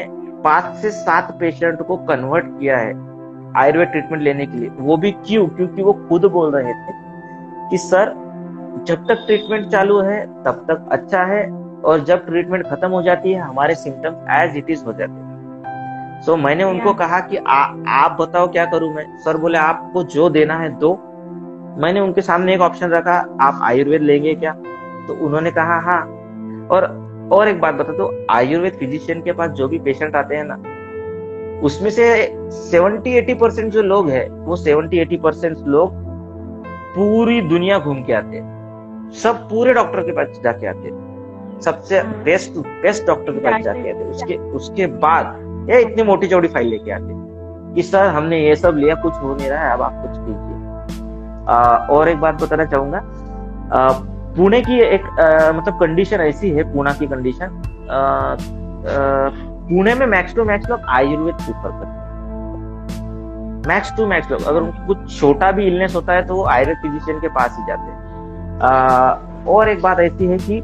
[0.45, 2.93] पाँच से सात पेशेंट को कन्वर्ट किया है
[3.57, 5.47] आयुर्वेद ट्रीटमेंट लेने के लिए। वो भी क्यों?
[5.49, 6.93] क्योंकि वो खुद बोल रहे थे
[7.71, 8.15] कि सर
[8.87, 11.45] जब तक ट्रीटमेंट चालू है तब तक अच्छा है
[11.83, 15.26] और जब ट्रीटमेंट खत्म हो जाती है हमारे सिम्टम्स एज इट इज़ हो जाते हैं।
[16.23, 20.03] सो so, मैंने उनको कहा कि आ, आप बताओ क्या करूँ मैं। सर बोले आपको
[20.03, 20.95] जो देना है दो।
[21.79, 24.53] मैंने उनके सामने एक ऑप्शन रखा आप आयुर्वेद लेंगे क्या?
[25.09, 26.01] तो उन्होंने कहा हाँ।
[26.73, 30.45] और और एक बात बता दो आयुर्वेद फिजिशियन के पास जो भी पेशेंट आते हैं
[30.45, 30.63] ना
[31.63, 32.35] उसमें से
[32.73, 35.93] 70-80 परसेंट जो लोग हैं वो 70-80 परसेंट लोग
[36.97, 42.03] पूरी दुनिया घूम के आते हैं। सब पूरे डॉक्टर के पास जाके आते हैं। सबसे
[42.03, 45.27] बेस्ट बेस्ट डॉक्टर के पास जाके आते हैं। उसके उसके बाद
[45.69, 47.15] ये इतनी मोटी चौड़ी फ़ाइल लेके आते
[47.75, 51.97] कि सर हमने ये सब लिया कुछ हो नहीं रहा है अब आप कुछ कीजिए।
[51.97, 53.01] और एक बात बताना चाहूँगा।
[54.37, 57.61] पुणे की एक आ, मतलब कंडीशन ऐसी है पुणे की कंडीशन
[59.69, 62.05] पुणे में मैक्स टू मैक्स लोग आयुर्वेद प्रिफर करते हैं।
[63.69, 66.77] मैक्स टू मैक्स लोग अगर उनको कुछ छोटा भी इलनेस होता है तो वो आयुर्वेद
[66.83, 70.59] फिजिशियन के पास ही जाते हैं। और एक बात ऐसी है कि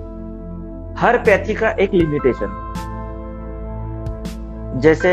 [1.00, 2.46] हर पैथी का एक लिमिटेशन
[4.76, 5.12] जैसे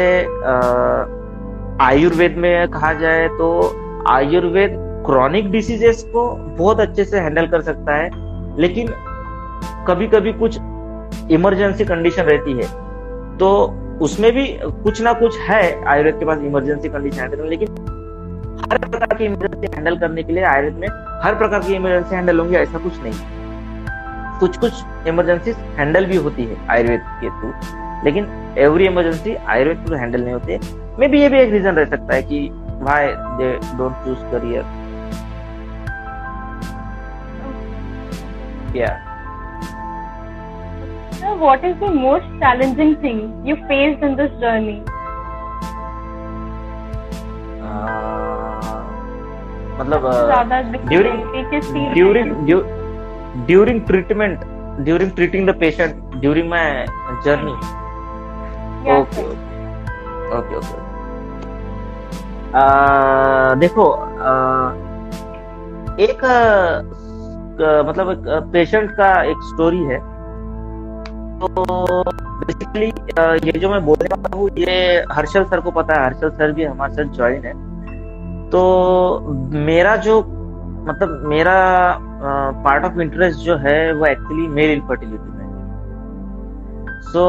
[1.81, 3.49] आयुर्वेद में कहा जाए तो
[4.09, 8.09] आयुर्वेद क्रॉनिक डिसीजेस को बहुत अच्छे से हैंडल कर सकता है,
[8.57, 8.87] लेकिन
[9.87, 10.57] कभी कभी कुछ
[11.31, 12.67] इमरजेंसी कंडीशन रहती है।
[13.37, 13.49] तो
[14.01, 14.45] उसमें भी
[14.83, 17.69] कुछ ना कुछ है आयुर्वेद के पास इमरजेंसी कंडीशन हैंडल लेकिन
[18.61, 20.87] हर प्रकार की इमरजेंसी हैंडल करने के लिए आयुर्वेद में
[21.23, 23.13] हर प्रकार की इमरजेंसी हैंडल होंगी, ऐसा कुछ नहीं।
[24.39, 27.51] कुछ कुछ इमरजेंसी हैंडल भी होती है आयुर्वेद के थ्रू।
[28.05, 28.27] लेकिन
[28.65, 30.59] एवरी इमरजेंसी आयुर्वेद पूरा हैंडल नहीं होते।
[30.99, 32.39] मे बी ये भी एक रीजन रह सकता है कि
[32.83, 33.07] भाई
[33.39, 34.77] they don't choose career
[38.73, 38.97] yeah.
[41.19, 44.79] So what is the most challenging thing you faced in this journey?
[49.79, 50.01] मतलब
[50.89, 51.19] during
[51.93, 52.31] during
[53.47, 54.39] during treatment
[54.85, 56.85] during treating the patient during my
[57.25, 57.53] journey
[58.79, 59.47] okay okay.
[60.37, 60.59] Okay
[63.59, 64.31] देखो आ,
[66.03, 66.35] एक आ,
[67.83, 69.97] मतलब एक patient का एक story है।
[71.39, 71.47] तो
[72.39, 72.87] बेसिकली
[73.47, 74.75] ये जो मैं बोल रहा हूँ ये
[75.11, 77.53] हर्षल सर को पता है। हर्षल सर भी हमारे साथ ज्वाइन है।
[78.49, 78.61] तो
[79.67, 80.19] मेरा जो
[80.87, 81.55] मतलब मेरा
[82.63, 85.38] पार्ट ऑफ़ इंटरेस्ट जो है वो actually male infertility
[87.01, 87.23] so so,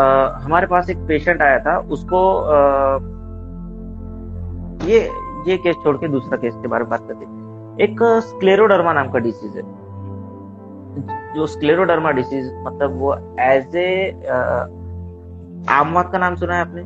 [0.00, 2.20] uh, हमारे पास एक पेशेंट आया था उसको
[2.56, 3.00] uh,
[4.88, 5.00] ये
[5.46, 9.18] ये केस छोड़ के दूसरा केस के बारे में बात करते एक स्क्लेरोडर्मा नाम का
[9.18, 9.62] डिसीज है।
[11.34, 13.90] जो स्क्लेरोडर्मा डिसीज मतलब वो एज ए
[15.70, 16.82] आमवात का नाम सुना है आपने?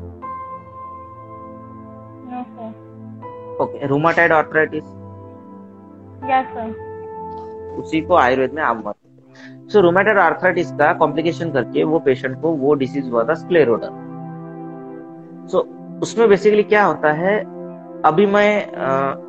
[3.64, 4.85] Okay rheumatoid arthritis
[6.31, 6.68] yes sir
[7.79, 8.94] उसी को आयुर्वेद में आमवात
[9.73, 13.89] सो रोमेटेड आर्थराइटिस का कॉम्प्लिकेशन करके वो पेशेंट को वो डिसीज हुआ था स्क्लेरोडर
[15.47, 17.55] सो so, उसमें बेसिकली क्या होता है
[18.05, 18.67] अभी मैं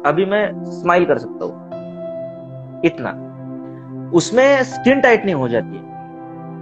[0.06, 1.54] अभी मैं स्माइल कर सकता हूँ.
[2.86, 3.10] इतना.
[4.14, 5.84] उसमें स्किन टाइटनिंग हो जाती है.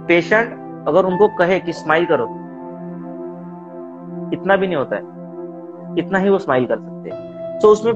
[0.06, 0.52] पेशेंट
[0.88, 2.24] अगर उनको कहे कि स्माइल करो
[4.32, 5.02] इतना भी नहीं होता है.
[5.98, 7.58] इतना ही वो स्माइल कर सकते हैं.
[7.60, 7.94] तो उसमें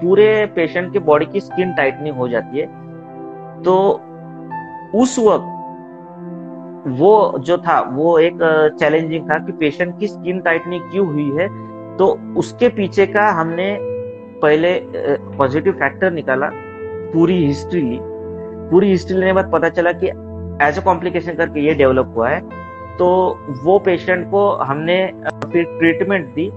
[0.00, 2.66] पूरे पेशेंट के बॉडी की स्किन टाइटनिंग हो जाती है.
[3.62, 4.00] तो
[4.94, 5.52] उस वक्त
[6.90, 8.38] वो जो था, वो एक
[8.80, 11.48] चैलेंजिंग था कि पेशेंट की स्किन टाइटनिंग क्यों हुई है?
[11.96, 12.06] तो
[12.38, 13.76] उसके पीछे का हमने
[14.42, 14.72] पहले
[15.38, 16.50] पॉजिटिव फैक्टर निकाला,
[17.12, 17.98] पूरी हिस्ट्री ली।
[18.70, 20.08] पूरी हिस्ट्री लेने के बाद पता चला कि
[20.66, 22.40] एज अ कॉम्प्लिकेशन करके ये डेवलप हुआ है।
[22.98, 23.08] तो
[23.64, 24.96] वो पेशेंट को हमने
[25.44, 26.50] फिर ट्रीटमेंट दी,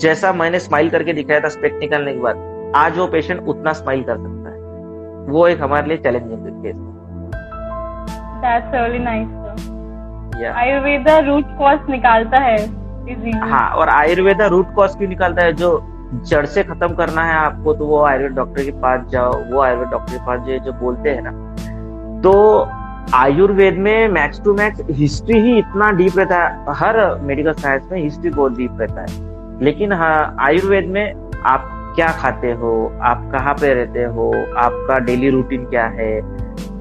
[0.00, 4.02] जैसा मैंने स्माइल करके दिखाया था स्पेक्ट निकालने के बाद, आज वो पेशेंट उतना स्माइल
[4.02, 6.76] कर सकता है। वो एक हमारे लिए challenging case
[8.40, 9.28] That's really nice.
[10.36, 10.54] Yeah.
[10.54, 12.56] Ayurveda root cause निकालता है
[13.42, 15.70] हाँ और आयुर्वेदा रूट कॉज क्यों निकालता है जो
[16.26, 19.88] जड़ से खत्म करना है आपको तो वो आयुर्वेद डॉक्टर के पास जाओ वो आयुर्वेद
[19.90, 22.34] डॉक्टर के पास जो जो बोलते हैं ना तो
[23.14, 27.98] आयुर्वेद में मैक्स टू मैक्स हिस्ट्री ही इतना डीप रहता है हर मेडिकल साइंस में
[28.02, 31.04] हिस्ट्री बहुत डीप रहता है लेकिन हाँ आयुर्वेद में
[31.46, 32.72] आप क्या खाते हो
[33.04, 36.10] आप कहाँ पे रहते हो आपका डेली रूटीन क्या है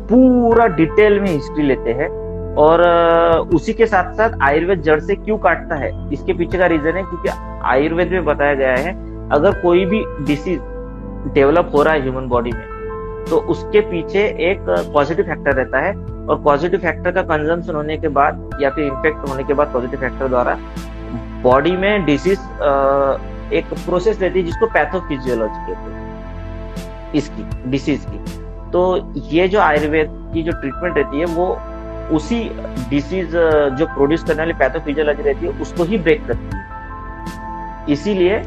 [0.09, 2.07] पूरा डिटेल में हिस्ट्री लेते हैं
[2.57, 2.81] और
[3.55, 7.03] उसी के साथ साथ आयुर्वेद जड़ से क्यों काटता है, इसके पीछे का रीजन है
[7.03, 7.29] क्योंकि
[7.65, 8.93] आयुर्वेद में बताया गया है,
[9.29, 10.59] अगर कोई भी डिसीज
[11.33, 12.73] डेवलप हो रहा है ह्यूमन बॉडी में
[13.29, 14.59] तो उसके पीछे एक
[14.93, 15.93] पॉजिटिव फैक्टर रहता है
[16.27, 19.99] और पॉजिटिव फैक्टर का कंजम्पशन होने के बाद या फिर इन्फेक्ट होने के बाद पॉजिटिव
[19.99, 20.57] फैक्टर द्वारा
[21.43, 22.39] बॉडी में डिसीज
[23.53, 28.44] एक प्रोसेस रहती है जिसको पैथोफिजियोलॉजी कहते हैं, इसकी डिसीज की।
[28.75, 28.81] तो
[29.15, 31.45] ये जो आयुर्वेद की जो ट्रीटमेंट रहती है वो
[32.15, 32.39] उसी
[32.89, 33.35] डिसीज
[33.79, 38.41] जो प्रोड्यूस करने वाली पैथोफिजियोलॉजी रहती है उसको ही ब्रेक करती है। इसीलिए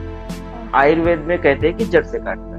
[0.75, 2.57] आयुर्वेद में कहते हैं कि जड़ से काटता है।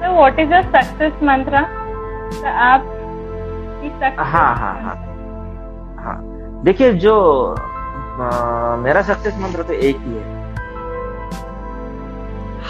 [0.00, 1.62] So what is your success mantra?
[2.32, 2.82] So आप
[4.18, 4.94] हाँ हाँ हाँ।
[6.04, 6.18] हाँ।
[6.64, 7.14] देखिए जो
[8.20, 10.39] आ, मेरा सक्सेस मंत्र तो एक ही है।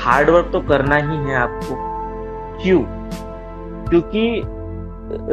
[0.00, 1.74] हार्ड वर्क तो करना ही है आपको।
[2.62, 2.80] क्यों?
[3.90, 4.42] क्योंकि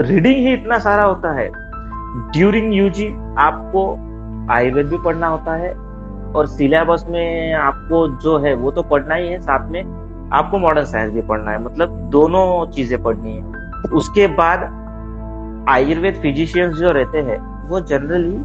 [0.01, 1.49] रीडिंग ही इतना सारा होता है।
[2.31, 3.07] ड्यूरिंग यूजी
[3.37, 3.91] आपको
[4.53, 5.73] आयुर्वेद भी पढ़ना होता है
[6.33, 10.85] और सिलेबस में आपको जो है वो तो पढ़ना ही है, साथ में आपको मॉडर्न
[10.85, 13.43] साइंस भी पढ़ना है। मतलब दोनों चीज़ें पढ़नी है।
[13.93, 14.63] उसके बाद
[15.69, 17.37] आयुर्वेद फिजिशियंस जो रहते हैं,
[17.67, 18.37] वो जनरली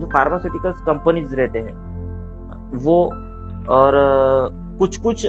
[0.00, 1.74] जो फार्मास्यूटिकल्स कंपनीज़ रहते हैं,
[2.74, 3.04] वो
[3.68, 3.94] और
[4.78, 5.26] कुछ कुछ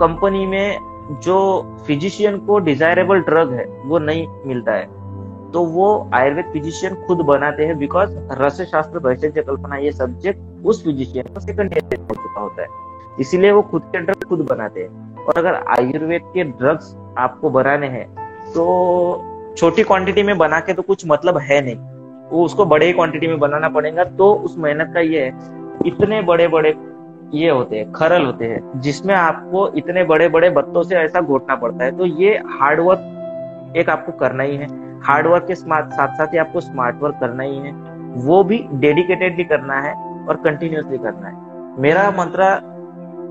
[0.00, 1.38] कंपनी में जो
[1.86, 4.86] फिजिशियन को डिजायरेबल ड्रग है, वो नहीं मिलता है।
[5.52, 10.84] तो वो आयुर्वेद फिजिशियन खुद बनाते हैं बिकॉज़ रस शास्त्र वैश्य कल्पना ये सब्जेक्ट उस
[10.84, 12.68] फिजिशियन को सेकंड हो चुका होता है।
[13.20, 17.88] इसीलिए वो खुद के ड्रग खुद बनाते हैं। और अगर आयुर्वेद के ड्रग्स आपको बनाने
[17.88, 18.06] हैं
[18.52, 18.64] तो
[19.56, 21.76] छोटी क्वांटिटी में बना के तो कुछ मतलब है नहीं।
[22.30, 25.32] वो उसको बड़े क्वांटिटी में बनाना पड़ेगा तो उस मेहनत का ये है।
[25.86, 26.74] इतने बड़े बड़े
[27.34, 31.54] ये होते हैं खरल होते हैं जिसमें आपको इतने बड़े बड़े बत्तों से ऐसा घोटना
[31.56, 34.66] पड़ता है। तो ये हार्डवर्क एक आपको करना ही है।
[35.00, 37.72] हार्डवर्क के साथ साथ ही आपको स्मार्ट वर्क करना ही है।
[38.24, 39.92] वो भी डेडिकेटेडली करना है
[40.26, 41.34] और कंटिन्यूसली करना है।
[41.80, 42.54] मेरा मंत्र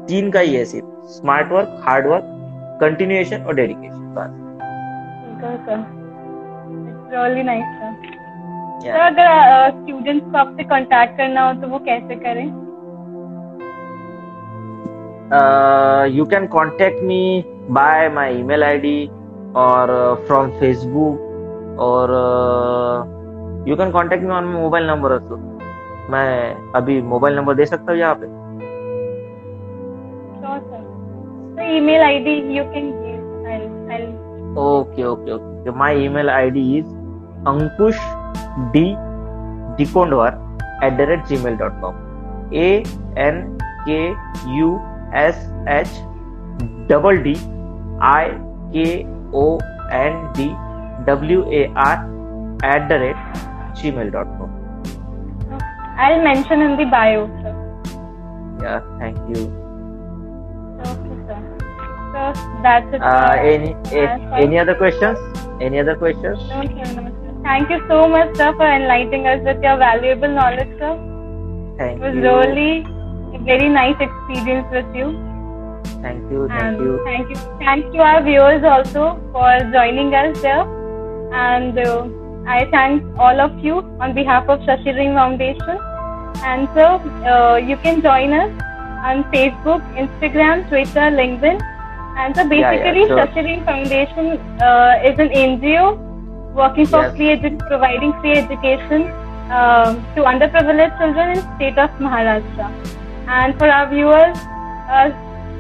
[0.08, 2.24] तीन का ही है सिर्फ़। Smart work hard work
[2.82, 4.32] continuation और डेडिकेशन बस।
[9.02, 12.69] अगर स्टूडेंट्स को आपसे कांटेक्ट करना हो तो वो कैसे करें?
[15.32, 19.12] Uh, you can contact me by my email id
[19.54, 21.18] or uh, from facebook
[21.78, 23.06] or uh,
[23.66, 25.38] you can contact me on my mobile number also
[26.10, 28.38] मैं अभी मोबाइल नंबर दे सकता हूँ यहाँ पे
[31.78, 32.28] email id
[32.58, 34.58] you can give I'll, I'll...
[34.58, 36.88] okay okay okay my email id is
[37.54, 38.02] ankush
[38.74, 38.86] d
[39.78, 40.32] dikondwar
[40.82, 41.94] at the rate gmail.com
[42.66, 42.70] a
[43.30, 43.44] n
[43.86, 44.16] k
[44.60, 45.36] u S S
[45.68, 45.88] H
[46.88, 47.38] double D
[48.02, 48.38] I
[48.74, 49.60] K O
[49.92, 50.56] N D
[51.06, 51.98] W A R
[52.64, 53.16] at the rate
[53.80, 54.56] gmail.com.
[55.98, 57.56] I'll mention in the bio, sir.
[58.62, 59.48] Yeah, thank you.
[60.80, 61.40] Okay, sir.
[62.14, 63.02] So that's it.
[63.02, 65.18] Uh, any a, any other questions?
[65.62, 66.40] Any other questions?
[67.44, 70.96] Thank you so much, sir, for enlightening us with your valuable knowledge, sir.
[71.78, 72.22] Thank it was you.
[72.22, 72.99] really
[73.34, 75.08] a very nice experience with you.
[76.02, 76.48] Thank you.
[76.48, 77.02] Thank and you.
[77.04, 77.36] Thank you.
[77.60, 80.66] Thank you, our viewers, also for joining us there.
[81.34, 82.08] And uh,
[82.48, 85.80] I thank all of you on behalf of Shashi Ring Foundation.
[86.44, 86.86] And so
[87.28, 88.52] uh, you can join us
[89.04, 91.62] on Facebook, Instagram, Twitter, LinkedIn.
[92.18, 93.28] And so basically, yeah, yeah, sure.
[93.28, 94.28] Shashi Ring Foundation
[94.62, 96.10] uh, is an NGO
[96.54, 97.16] working for yes.
[97.16, 99.04] free edu- providing free education
[99.52, 102.99] uh, to underprivileged children in state of Maharashtra.
[103.30, 104.38] And for our viewers,
[104.90, 105.12] uh,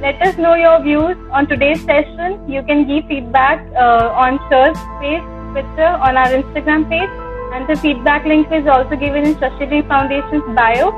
[0.01, 2.49] let us know your views on today's session.
[2.49, 7.11] You can give feedback uh, on Sir's page, Twitter, on our Instagram page.
[7.53, 10.89] And the feedback link is also given in Shashiri Foundation's bio.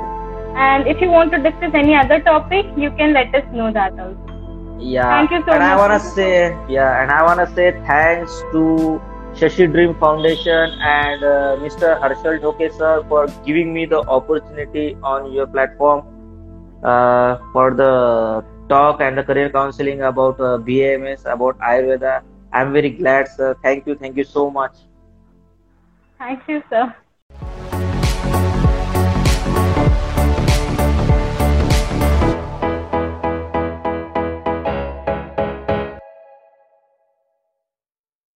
[0.56, 3.92] And if you want to discuss any other topic, you can let us know that
[3.98, 4.78] also.
[4.80, 5.10] Yeah.
[5.10, 5.72] Thank you so and much.
[5.72, 9.00] I wanna say yeah, and I wanna say thanks to
[9.34, 12.00] Shashi Dream Foundation and uh, Mr.
[12.00, 16.11] Harshal Dhoke sir for giving me the opportunity on your platform
[16.82, 22.22] uh, for the talk and the career counseling about uh, BAMS, about Ayurveda.
[22.52, 23.56] I'm very glad, sir.
[23.62, 23.94] Thank you.
[23.94, 24.74] Thank you so much.
[26.18, 26.94] Thank you, sir.